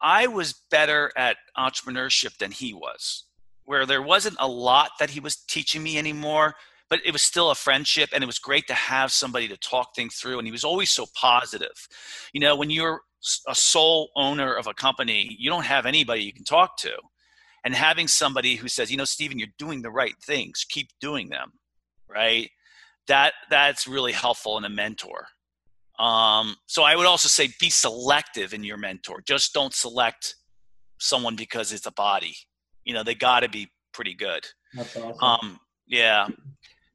I 0.00 0.26
was 0.26 0.54
better 0.70 1.12
at 1.16 1.36
entrepreneurship 1.58 2.38
than 2.38 2.52
he 2.52 2.72
was, 2.72 3.24
where 3.64 3.84
there 3.84 4.02
wasn't 4.02 4.36
a 4.38 4.48
lot 4.48 4.92
that 4.98 5.10
he 5.10 5.20
was 5.20 5.36
teaching 5.36 5.82
me 5.82 5.98
anymore, 5.98 6.54
but 6.88 7.00
it 7.04 7.12
was 7.12 7.22
still 7.22 7.50
a 7.50 7.54
friendship 7.54 8.10
and 8.12 8.24
it 8.24 8.26
was 8.26 8.38
great 8.38 8.66
to 8.66 8.74
have 8.74 9.12
somebody 9.12 9.46
to 9.48 9.56
talk 9.58 9.94
things 9.94 10.16
through. 10.16 10.38
And 10.38 10.46
he 10.46 10.52
was 10.52 10.64
always 10.64 10.90
so 10.90 11.06
positive. 11.14 11.86
You 12.32 12.40
know, 12.40 12.56
when 12.56 12.70
you're 12.70 13.02
a 13.46 13.54
sole 13.54 14.10
owner 14.16 14.54
of 14.54 14.66
a 14.66 14.74
company, 14.74 15.36
you 15.38 15.50
don't 15.50 15.66
have 15.66 15.84
anybody 15.86 16.22
you 16.22 16.32
can 16.32 16.44
talk 16.44 16.78
to. 16.78 16.92
And 17.62 17.74
having 17.74 18.08
somebody 18.08 18.56
who 18.56 18.68
says, 18.68 18.90
you 18.90 18.96
know, 18.96 19.04
Stephen, 19.04 19.38
you're 19.38 19.48
doing 19.58 19.82
the 19.82 19.90
right 19.90 20.14
things, 20.24 20.64
keep 20.68 20.88
doing 21.00 21.28
them, 21.28 21.52
right? 22.10 22.50
That 23.08 23.32
that's 23.50 23.86
really 23.86 24.12
helpful 24.12 24.58
in 24.58 24.64
a 24.64 24.68
mentor. 24.68 25.26
Um, 25.98 26.56
so 26.66 26.82
I 26.82 26.96
would 26.96 27.06
also 27.06 27.28
say 27.28 27.50
be 27.60 27.70
selective 27.70 28.54
in 28.54 28.64
your 28.64 28.78
mentor. 28.78 29.22
Just 29.26 29.52
don't 29.52 29.74
select 29.74 30.34
someone 30.98 31.36
because 31.36 31.72
it's 31.72 31.86
a 31.86 31.92
body. 31.92 32.34
You 32.84 32.94
know, 32.94 33.02
they 33.02 33.14
got 33.14 33.40
to 33.40 33.48
be 33.48 33.68
pretty 33.92 34.14
good. 34.14 34.46
That's 34.74 34.96
awesome. 34.96 35.22
Um, 35.22 35.60
yeah. 35.86 36.28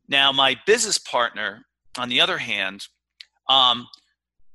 Now, 0.08 0.32
my 0.32 0.56
business 0.66 0.98
partner, 0.98 1.66
on 1.98 2.10
the 2.10 2.22
other 2.22 2.38
hand, 2.38 2.88
um, 3.50 3.88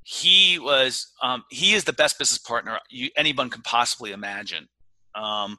he 0.03 0.59
was 0.59 1.13
um, 1.23 1.45
he 1.51 1.75
is 1.75 1.85
the 1.85 1.93
best 1.93 2.19
business 2.19 2.39
partner 2.39 2.79
you, 2.91 3.11
anyone 3.17 3.51
can 3.51 3.63
possibly 3.63 4.11
imagine. 4.13 4.69
Um, 5.15 5.57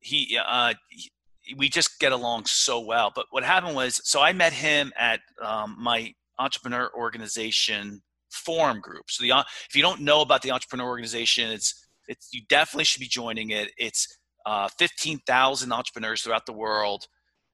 he, 0.00 0.38
uh, 0.42 0.74
he, 0.88 1.10
we 1.56 1.68
just 1.68 1.98
get 2.00 2.12
along 2.12 2.46
so 2.46 2.80
well. 2.80 3.12
But 3.14 3.26
what 3.30 3.44
happened 3.44 3.74
was, 3.74 4.00
so 4.04 4.20
I 4.20 4.32
met 4.32 4.52
him 4.52 4.92
at 4.98 5.20
um, 5.42 5.76
my 5.78 6.14
entrepreneur 6.38 6.90
organization 6.96 8.02
forum 8.30 8.80
group. 8.80 9.10
So 9.10 9.22
the 9.22 9.44
if 9.68 9.74
you 9.74 9.82
don't 9.82 10.00
know 10.00 10.20
about 10.20 10.42
the 10.42 10.50
entrepreneur 10.50 10.86
organization, 10.86 11.50
it's 11.50 11.86
it's 12.08 12.28
you 12.32 12.42
definitely 12.48 12.84
should 12.84 13.00
be 13.00 13.08
joining 13.08 13.50
it. 13.50 13.70
It's 13.76 14.06
uh, 14.46 14.68
15,000 14.78 15.72
entrepreneurs 15.72 16.22
throughout 16.22 16.46
the 16.46 16.52
world. 16.52 17.06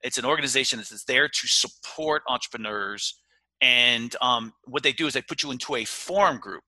It's 0.03 0.19
an 0.19 0.25
organization 0.25 0.79
that's 0.79 1.05
there 1.05 1.29
to 1.29 1.47
support 1.47 2.23
entrepreneurs. 2.29 3.21
And 3.61 4.15
um, 4.21 4.53
what 4.65 4.83
they 4.83 4.93
do 4.93 5.07
is 5.07 5.15
they 5.15 5.23
put 5.23 5.43
you 5.43 5.51
into 5.51 5.75
a 5.77 5.85
forum 5.85 6.39
group. 6.39 6.65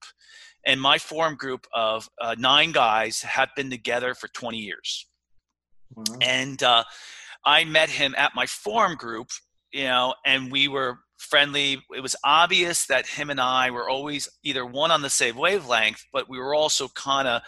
And 0.65 0.81
my 0.81 0.97
forum 0.97 1.35
group 1.35 1.65
of 1.73 2.09
uh, 2.19 2.35
nine 2.37 2.71
guys 2.71 3.21
have 3.21 3.49
been 3.55 3.69
together 3.69 4.13
for 4.13 4.27
20 4.27 4.57
years. 4.57 5.07
Wow. 5.95 6.03
And 6.21 6.61
uh, 6.61 6.83
I 7.45 7.63
met 7.63 7.89
him 7.89 8.15
at 8.17 8.35
my 8.35 8.45
forum 8.45 8.95
group, 8.95 9.29
you 9.71 9.85
know, 9.85 10.13
and 10.25 10.51
we 10.51 10.67
were 10.67 10.99
friendly. 11.17 11.81
It 11.95 12.01
was 12.01 12.15
obvious 12.23 12.85
that 12.87 13.07
him 13.07 13.29
and 13.29 13.39
I 13.39 13.71
were 13.71 13.89
always 13.89 14.29
either 14.43 14.65
one 14.65 14.91
on 14.91 15.01
the 15.01 15.09
same 15.09 15.35
wavelength, 15.35 16.05
but 16.11 16.29
we 16.29 16.39
were 16.39 16.55
also 16.55 16.87
kind 16.89 17.27
of, 17.27 17.41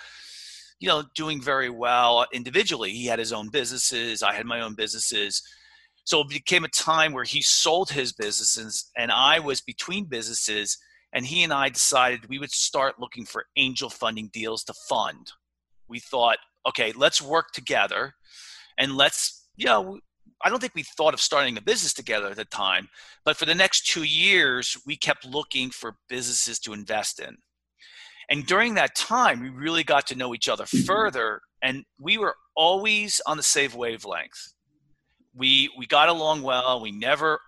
you 0.79 0.87
know, 0.87 1.03
doing 1.15 1.41
very 1.41 1.69
well 1.69 2.25
individually. 2.33 2.91
He 2.91 3.05
had 3.05 3.19
his 3.19 3.33
own 3.33 3.49
businesses, 3.49 4.23
I 4.23 4.33
had 4.33 4.45
my 4.45 4.61
own 4.61 4.75
businesses. 4.75 5.41
So 6.03 6.21
it 6.21 6.29
became 6.29 6.63
a 6.63 6.69
time 6.69 7.13
where 7.13 7.23
he 7.23 7.41
sold 7.41 7.91
his 7.91 8.11
businesses 8.11 8.89
and 8.97 9.11
I 9.11 9.39
was 9.39 9.61
between 9.61 10.05
businesses. 10.05 10.77
And 11.13 11.25
he 11.25 11.43
and 11.43 11.53
I 11.53 11.69
decided 11.69 12.29
we 12.29 12.39
would 12.39 12.51
start 12.51 12.99
looking 12.99 13.25
for 13.25 13.45
angel 13.55 13.89
funding 13.89 14.29
deals 14.33 14.63
to 14.63 14.73
fund. 14.89 15.31
We 15.87 15.99
thought, 15.99 16.37
okay, 16.67 16.93
let's 16.93 17.21
work 17.21 17.51
together 17.51 18.13
and 18.77 18.95
let's, 18.95 19.40
you 19.55 19.65
know, 19.65 19.99
I 20.43 20.49
don't 20.49 20.59
think 20.59 20.75
we 20.75 20.83
thought 20.83 21.13
of 21.13 21.21
starting 21.21 21.57
a 21.57 21.61
business 21.61 21.93
together 21.93 22.27
at 22.27 22.35
the 22.35 22.45
time, 22.45 22.89
but 23.23 23.37
for 23.37 23.45
the 23.45 23.55
next 23.55 23.85
two 23.85 24.03
years, 24.03 24.77
we 24.85 24.95
kept 24.95 25.25
looking 25.25 25.69
for 25.69 25.97
businesses 26.09 26.59
to 26.59 26.73
invest 26.73 27.19
in. 27.19 27.37
And 28.29 28.45
during 28.45 28.75
that 28.75 28.95
time, 28.95 29.41
we 29.41 29.49
really 29.49 29.83
got 29.83 30.07
to 30.07 30.15
know 30.15 30.33
each 30.33 30.47
other 30.47 30.65
further, 30.65 31.41
and 31.61 31.83
we 31.99 32.17
were 32.17 32.35
always 32.55 33.21
on 33.25 33.37
the 33.37 33.43
same 33.43 33.73
wavelength. 33.73 34.53
We 35.35 35.69
we 35.77 35.85
got 35.85 36.09
along 36.09 36.41
well. 36.41 36.81
We 36.81 36.91
never 36.91 37.39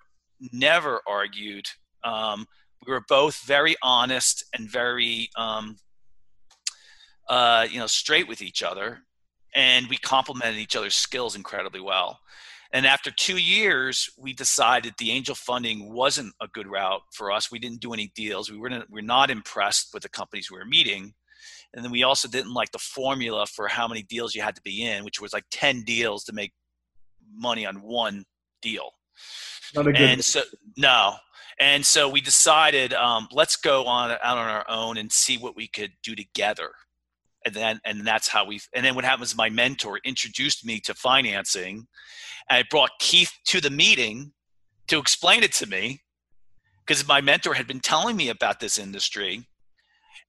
never 0.52 1.02
argued. 1.08 1.66
Um, 2.04 2.46
we 2.86 2.92
were 2.92 3.04
both 3.08 3.38
very 3.46 3.76
honest 3.82 4.44
and 4.54 4.70
very 4.70 5.30
um, 5.38 5.78
uh, 7.30 7.66
you 7.70 7.80
know 7.80 7.88
straight 7.88 8.28
with 8.28 8.42
each 8.42 8.62
other, 8.62 9.00
and 9.56 9.88
we 9.88 9.98
complemented 9.98 10.60
each 10.60 10.76
other's 10.76 10.96
skills 10.96 11.36
incredibly 11.36 11.82
well. 11.82 12.20
And 12.74 12.88
after 12.88 13.12
two 13.12 13.38
years, 13.38 14.10
we 14.18 14.34
decided 14.34 14.96
the 14.98 15.12
angel 15.12 15.36
funding 15.36 15.94
wasn't 15.94 16.34
a 16.42 16.48
good 16.48 16.66
route 16.66 17.02
for 17.14 17.32
us. 17.32 17.52
We 17.52 17.60
didn't 17.60 17.82
do 17.82 17.94
any 17.94 18.12
deals. 18.16 18.52
We 18.52 18.58
weren't, 18.58 18.90
we 18.90 19.00
are 19.00 19.04
not 19.04 19.30
impressed 19.30 19.90
with 19.94 20.02
the 20.02 20.10
companies 20.10 20.50
we 20.50 20.58
were 20.58 20.66
meeting. 20.66 21.14
And 21.74 21.86
then 21.86 21.92
we 21.92 22.02
also 22.02 22.28
didn't 22.28 22.54
like 22.54 22.72
the 22.72 22.80
formula 22.80 23.46
for 23.46 23.68
how 23.68 23.88
many 23.88 24.02
deals 24.04 24.34
you 24.34 24.42
had 24.42 24.56
to 24.56 24.62
be 24.64 24.86
in, 24.86 25.04
which 25.04 25.22
was 25.22 25.34
like 25.34 25.46
10 25.52 25.84
deals 25.84 26.24
to 26.26 26.34
make 26.34 26.52
money 27.36 27.66
on 27.66 27.76
one 27.76 28.26
deal. 28.62 28.90
Not 29.76 29.88
a 29.88 29.92
good 29.92 30.02
and 30.02 30.26
so, 30.26 30.42
no. 30.76 31.16
And 31.60 31.86
so 31.86 32.10
we 32.10 32.22
decided, 32.22 32.94
um, 32.94 33.28
let's 33.32 33.56
go 33.56 33.86
on 33.86 34.12
out 34.12 34.38
on 34.38 34.50
our 34.50 34.66
own 34.68 34.98
and 34.98 35.12
see 35.12 35.38
what 35.38 35.56
we 35.56 35.68
could 35.68 35.92
do 36.04 36.16
together. 36.16 36.72
And 37.46 37.54
then, 37.54 37.80
and 37.86 38.08
that's 38.08 38.28
how 38.28 38.46
we, 38.46 38.62
and 38.74 38.86
then 38.86 38.96
what 38.96 39.04
happens, 39.04 39.36
my 39.36 39.50
mentor 39.50 40.00
introduced 40.06 40.66
me 40.66 40.80
to 40.82 40.94
financing 40.94 41.88
and 42.50 42.58
I 42.58 42.64
brought 42.70 42.92
Keith 43.00 43.32
to 43.46 43.62
the 43.62 43.70
meeting 43.70 44.34
to 44.88 45.00
explain 45.00 45.44
it 45.44 45.54
to 45.54 45.68
me 45.68 46.02
because 46.86 47.08
my 47.08 47.22
mentor 47.22 47.54
had 47.54 47.68
been 47.68 47.80
telling 47.80 48.16
me 48.16 48.30
about 48.30 48.60
this 48.60 48.78
industry. 48.78 49.48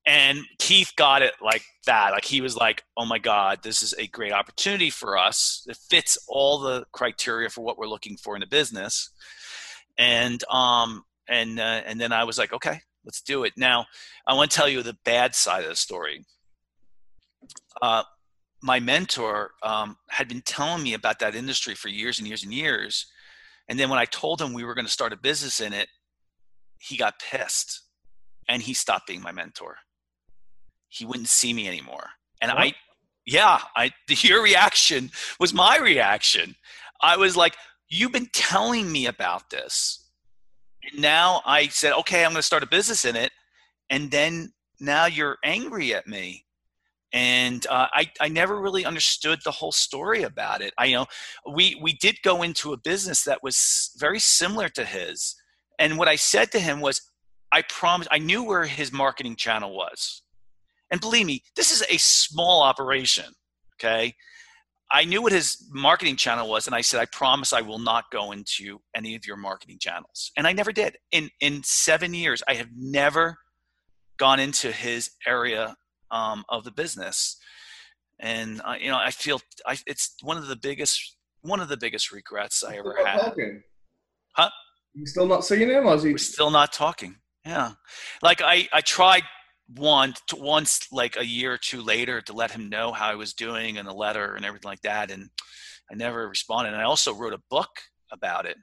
And 0.06 0.40
Keith 0.58 0.92
got 0.96 1.22
it 1.22 1.32
like 1.42 1.64
that. 1.86 2.10
Like 2.10 2.26
he 2.26 2.40
was 2.40 2.56
like, 2.56 2.84
oh 2.96 3.06
my 3.06 3.18
God, 3.18 3.62
this 3.62 3.82
is 3.82 3.94
a 3.98 4.06
great 4.08 4.32
opportunity 4.32 4.90
for 4.90 5.16
us. 5.16 5.64
It 5.66 5.78
fits 5.88 6.18
all 6.28 6.58
the 6.58 6.84
criteria 6.92 7.48
for 7.48 7.62
what 7.62 7.78
we're 7.78 7.88
looking 7.88 8.16
for 8.18 8.36
in 8.36 8.42
a 8.42 8.46
business. 8.46 9.10
And, 9.96 10.44
um, 10.50 11.04
and, 11.26 11.58
uh, 11.58 11.82
and 11.86 11.98
then 11.98 12.12
I 12.12 12.24
was 12.24 12.36
like, 12.36 12.52
okay, 12.52 12.80
let's 13.04 13.22
do 13.22 13.44
it. 13.44 13.54
Now, 13.56 13.86
I 14.26 14.34
want 14.34 14.50
to 14.50 14.56
tell 14.56 14.68
you 14.68 14.82
the 14.82 14.96
bad 15.04 15.34
side 15.34 15.62
of 15.62 15.70
the 15.70 15.76
story. 15.76 16.26
Uh, 17.80 18.02
my 18.62 18.80
mentor 18.80 19.50
um, 19.62 19.96
had 20.08 20.28
been 20.28 20.40
telling 20.40 20.82
me 20.82 20.94
about 20.94 21.18
that 21.18 21.34
industry 21.34 21.74
for 21.74 21.88
years 21.88 22.18
and 22.18 22.26
years 22.26 22.42
and 22.42 22.52
years. 22.52 23.06
And 23.68 23.78
then 23.78 23.90
when 23.90 23.98
I 23.98 24.06
told 24.06 24.40
him 24.40 24.52
we 24.52 24.64
were 24.64 24.74
going 24.74 24.86
to 24.86 24.90
start 24.90 25.12
a 25.12 25.16
business 25.16 25.60
in 25.60 25.72
it, 25.72 25.88
he 26.78 26.96
got 26.96 27.18
pissed 27.18 27.82
and 28.48 28.62
he 28.62 28.74
stopped 28.74 29.06
being 29.06 29.22
my 29.22 29.32
mentor. 29.32 29.76
He 30.88 31.04
wouldn't 31.04 31.28
see 31.28 31.52
me 31.52 31.68
anymore. 31.68 32.08
And 32.40 32.50
what? 32.52 32.58
I, 32.58 32.74
yeah, 33.26 33.60
I, 33.76 33.90
your 34.08 34.42
reaction 34.42 35.10
was 35.38 35.52
my 35.52 35.78
reaction. 35.78 36.54
I 37.00 37.16
was 37.16 37.36
like, 37.36 37.56
you've 37.88 38.12
been 38.12 38.30
telling 38.32 38.90
me 38.90 39.06
about 39.06 39.50
this. 39.50 40.08
And 40.90 41.02
now 41.02 41.42
I 41.44 41.68
said, 41.68 41.92
okay, 42.00 42.24
I'm 42.24 42.30
going 42.30 42.36
to 42.36 42.42
start 42.42 42.62
a 42.62 42.66
business 42.66 43.04
in 43.04 43.16
it. 43.16 43.32
And 43.90 44.10
then 44.10 44.52
now 44.80 45.06
you're 45.06 45.38
angry 45.44 45.94
at 45.94 46.06
me 46.06 46.44
and 47.14 47.64
uh, 47.68 47.86
I, 47.94 48.10
I 48.20 48.28
never 48.28 48.60
really 48.60 48.84
understood 48.84 49.38
the 49.44 49.52
whole 49.52 49.70
story 49.70 50.24
about 50.24 50.60
it. 50.60 50.74
I 50.76 50.86
you 50.86 50.96
know 50.96 51.06
we 51.50 51.78
we 51.80 51.94
did 51.94 52.16
go 52.22 52.42
into 52.42 52.72
a 52.72 52.76
business 52.76 53.22
that 53.24 53.42
was 53.42 53.92
very 53.96 54.18
similar 54.18 54.68
to 54.70 54.84
his, 54.84 55.36
and 55.78 55.96
what 55.96 56.08
I 56.08 56.16
said 56.16 56.50
to 56.52 56.58
him 56.58 56.80
was, 56.80 57.00
I 57.52 57.62
promise 57.62 58.08
I 58.10 58.18
knew 58.18 58.42
where 58.42 58.64
his 58.64 58.92
marketing 58.92 59.36
channel 59.36 59.74
was, 59.74 60.22
and 60.90 61.00
believe 61.00 61.26
me, 61.26 61.42
this 61.56 61.70
is 61.70 61.84
a 61.88 61.98
small 61.98 62.62
operation. 62.62 63.32
Okay, 63.76 64.14
I 64.90 65.04
knew 65.04 65.22
what 65.22 65.32
his 65.32 65.68
marketing 65.70 66.16
channel 66.16 66.48
was, 66.48 66.66
and 66.66 66.74
I 66.74 66.80
said, 66.80 67.00
I 67.00 67.06
promise 67.06 67.52
I 67.52 67.60
will 67.60 67.78
not 67.78 68.10
go 68.10 68.32
into 68.32 68.80
any 68.96 69.14
of 69.14 69.24
your 69.24 69.36
marketing 69.36 69.78
channels. 69.80 70.32
And 70.36 70.48
I 70.48 70.52
never 70.52 70.72
did. 70.72 70.96
In 71.12 71.30
in 71.40 71.62
seven 71.62 72.12
years, 72.12 72.42
I 72.48 72.54
have 72.54 72.70
never 72.76 73.38
gone 74.18 74.40
into 74.40 74.72
his 74.72 75.12
area 75.26 75.76
um, 76.14 76.44
of 76.48 76.64
the 76.64 76.70
business. 76.70 77.36
And 78.20 78.62
uh, 78.64 78.76
you 78.80 78.90
know, 78.90 78.96
I 78.96 79.10
feel 79.10 79.40
I, 79.66 79.76
it's 79.86 80.14
one 80.22 80.38
of 80.38 80.46
the 80.46 80.56
biggest 80.56 81.16
one 81.42 81.60
of 81.60 81.68
the 81.68 81.76
biggest 81.76 82.12
regrets 82.12 82.62
I 82.64 82.76
ever 82.76 82.96
had. 83.04 83.18
Talking. 83.20 83.62
Huh? 84.32 84.50
You're 84.94 85.06
still 85.06 85.26
not 85.26 85.44
seeing 85.44 85.68
him, 85.68 85.86
or 85.86 85.94
is 85.96 86.04
he? 86.04 86.12
We're 86.12 86.18
still 86.18 86.50
not 86.50 86.72
talking. 86.72 87.16
Yeah, 87.44 87.72
like 88.22 88.40
I 88.40 88.68
I 88.72 88.80
tried 88.80 89.24
one 89.76 90.14
once 90.36 90.86
like 90.92 91.16
a 91.16 91.26
year 91.26 91.54
or 91.54 91.58
two 91.58 91.82
later 91.82 92.20
to 92.22 92.32
let 92.32 92.52
him 92.52 92.68
know 92.68 92.92
how 92.92 93.08
I 93.08 93.14
was 93.16 93.34
doing 93.34 93.78
and 93.78 93.88
a 93.88 93.92
letter 93.92 94.36
and 94.36 94.44
everything 94.44 94.68
like 94.68 94.82
that, 94.82 95.10
and 95.10 95.28
I 95.90 95.94
never 95.96 96.28
responded. 96.28 96.72
And 96.72 96.80
I 96.80 96.84
also 96.84 97.12
wrote 97.12 97.34
a 97.34 97.42
book 97.50 97.70
about 98.12 98.46
it. 98.46 98.56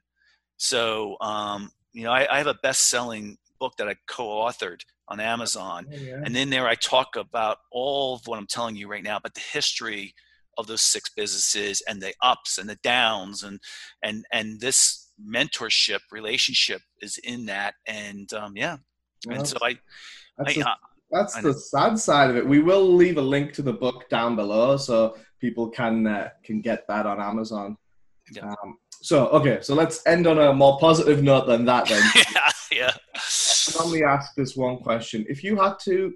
So 0.57 1.17
um, 1.19 1.69
you 1.91 2.03
know, 2.03 2.11
I, 2.11 2.33
I 2.33 2.37
have 2.37 2.47
a 2.47 2.59
best-selling 2.63 3.37
book 3.59 3.73
that 3.77 3.89
I 3.89 3.95
co-authored 4.07 4.81
on 5.11 5.19
Amazon, 5.19 5.85
oh, 5.91 5.95
yeah. 5.95 6.21
and 6.23 6.35
in 6.35 6.49
there 6.49 6.67
I 6.67 6.75
talk 6.75 7.15
about 7.15 7.57
all 7.71 8.15
of 8.15 8.21
what 8.25 8.39
I'm 8.39 8.47
telling 8.47 8.75
you 8.75 8.87
right 8.87 9.03
now, 9.03 9.19
but 9.21 9.33
the 9.33 9.41
history 9.41 10.13
of 10.57 10.67
those 10.67 10.81
six 10.81 11.09
businesses 11.09 11.81
and 11.87 12.01
the 12.01 12.13
ups 12.21 12.57
and 12.57 12.69
the 12.69 12.77
downs 12.83 13.43
and 13.43 13.59
and 14.03 14.25
and 14.31 14.59
this 14.59 15.09
mentorship 15.23 15.99
relationship 16.11 16.81
is 17.01 17.17
in 17.23 17.45
that 17.45 17.75
and 17.87 18.33
um, 18.33 18.53
yeah 18.55 18.77
well, 19.27 19.37
and 19.37 19.47
so 19.47 19.57
i 19.61 19.77
I, 20.39 20.61
uh, 20.61 20.75
that's 21.11 21.39
the 21.41 21.53
sad 21.53 21.99
side 21.99 22.29
of 22.29 22.37
it. 22.37 22.47
We 22.47 22.61
will 22.61 22.95
leave 22.95 23.17
a 23.17 23.21
link 23.21 23.53
to 23.53 23.61
the 23.61 23.73
book 23.73 24.09
down 24.09 24.35
below 24.35 24.77
so 24.77 25.17
people 25.39 25.69
can 25.69 26.07
uh, 26.07 26.29
can 26.43 26.61
get 26.61 26.87
that 26.87 27.05
on 27.05 27.21
Amazon. 27.21 27.77
Yeah. 28.33 28.49
Um, 28.63 28.77
so 29.01 29.27
okay, 29.27 29.59
so 29.61 29.75
let's 29.75 30.05
end 30.07 30.25
on 30.25 30.39
a 30.39 30.53
more 30.53 30.79
positive 30.79 31.21
note 31.21 31.47
than 31.47 31.65
that. 31.65 31.87
Then, 31.87 32.01
yeah, 32.15 32.51
yeah. 32.71 32.91
Only 33.79 34.03
ask 34.03 34.35
this 34.35 34.55
one 34.55 34.77
question: 34.77 35.25
If 35.29 35.43
you 35.43 35.55
had 35.55 35.79
to 35.83 36.13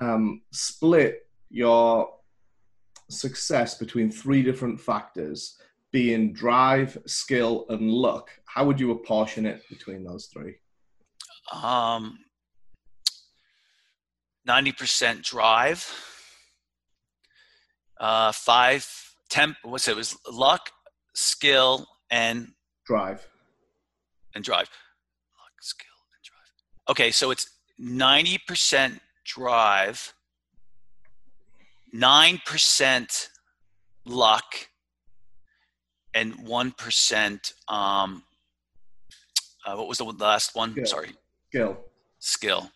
um, 0.00 0.42
split 0.52 1.26
your 1.50 2.08
success 3.08 3.74
between 3.74 4.10
three 4.10 4.42
different 4.42 4.80
factors, 4.80 5.58
being 5.92 6.32
drive, 6.32 6.96
skill, 7.06 7.66
and 7.68 7.90
luck, 7.90 8.30
how 8.44 8.64
would 8.64 8.78
you 8.78 8.92
apportion 8.92 9.46
it 9.46 9.62
between 9.68 10.04
those 10.04 10.26
three? 10.26 10.56
Um, 11.52 12.18
90% 14.48 15.22
drive, 15.22 15.92
uh, 17.98 18.32
five, 18.32 18.88
temp, 19.28 19.56
what's 19.62 19.88
it? 19.88 19.92
it 19.92 19.96
was 19.96 20.16
luck, 20.30 20.70
skill, 21.14 21.86
and 22.10 22.48
drive. 22.86 23.26
And 24.34 24.44
drive. 24.44 24.68
Luck, 25.38 25.52
skill, 25.60 25.86
and 26.14 26.22
drive. 26.24 26.79
Okay, 26.90 27.12
so 27.12 27.30
it's 27.30 27.48
90% 27.80 28.98
drive, 29.24 30.12
9% 31.94 33.28
luck, 34.04 34.44
and 36.12 36.34
1% 36.34 37.52
um, 37.68 38.24
uh, 39.64 39.76
what 39.76 39.86
was 39.86 39.98
the 39.98 40.04
last 40.04 40.56
one? 40.56 40.72
Skill. 40.72 40.86
Sorry. 40.86 41.10
Skill. 41.50 41.76
Skill. 42.18 42.70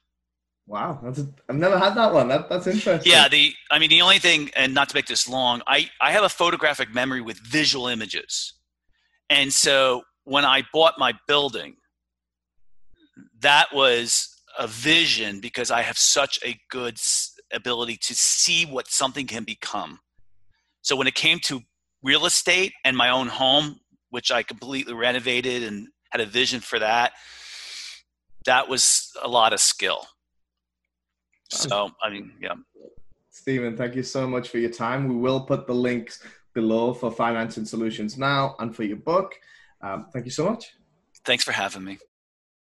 Wow, 0.68 1.00
that's 1.03 1.18
a, 1.18 1.27
I've 1.48 1.57
never 1.57 1.77
had 1.77 1.94
that 1.96 2.12
one. 2.12 2.29
That, 2.29 2.48
that's 2.48 2.68
interesting. 2.68 3.11
Yeah, 3.11 3.29
the 3.29 3.53
I 3.70 3.79
mean 3.79 3.90
the 3.90 4.00
only 4.00 4.18
thing, 4.18 4.50
and 4.57 4.72
not 4.72 4.88
to 4.90 4.94
make 4.94 5.07
this 5.07 5.29
long, 5.29 5.61
I 5.66 5.90
I 6.00 6.12
have 6.12 6.24
a 6.24 6.29
photographic 6.29 6.94
memory 6.94 7.20
with 7.20 7.38
visual 7.38 7.87
images, 7.88 8.55
and 9.29 9.53
so 9.53 10.05
when 10.24 10.46
I 10.46 10.62
bought 10.72 10.94
my 10.98 11.12
building, 11.29 11.77
that 13.40 13.72
was 13.72 14.29
a 14.59 14.66
vision 14.66 15.40
because 15.40 15.70
I 15.70 15.83
have 15.83 15.98
such 15.98 16.38
a 16.44 16.59
good 16.70 16.98
ability 17.53 17.96
to 18.03 18.14
see 18.14 18.64
what 18.64 18.88
something 18.88 19.27
can 19.27 19.44
become. 19.44 20.00
So 20.83 20.96
when 20.96 21.07
it 21.07 21.14
came 21.14 21.38
to 21.44 21.61
real 22.03 22.27
estate 22.27 22.72
and 22.85 22.96
my 22.96 23.11
own 23.11 23.29
home, 23.29 23.81
which 24.11 24.31
I 24.31 24.42
completely 24.42 24.94
renovated 24.94 25.62
and 25.62 25.88
had 26.11 26.20
a 26.20 26.27
vision 26.27 26.61
for 26.61 26.79
that, 26.79 27.12
that 28.46 28.68
was 28.68 29.11
a 29.22 29.29
lot 29.29 29.53
of 29.53 29.61
skill 29.61 30.07
so, 31.50 31.90
I 32.03 32.11
mean, 32.11 32.33
yeah. 32.40 32.55
Stephen, 33.31 33.77
thank 33.77 33.94
you 33.94 34.03
so 34.03 34.27
much 34.27 34.48
for 34.48 34.59
your 34.59 34.70
time. 34.70 35.09
We 35.09 35.16
will 35.16 35.40
put 35.40 35.66
the 35.66 35.74
links 35.74 36.22
below 36.55 36.94
for 36.94 37.11
Financing 37.11 37.64
Solutions 37.64 38.16
Now 38.16 38.55
and 38.59 38.74
for 38.74 38.85
your 38.85 38.96
book. 38.96 39.35
Um, 39.81 40.07
thank 40.12 40.24
you 40.24 40.31
so 40.31 40.48
much. 40.48 40.72
Thanks 41.24 41.44
for 41.44 41.53
having 41.53 41.85
me. 41.85 41.98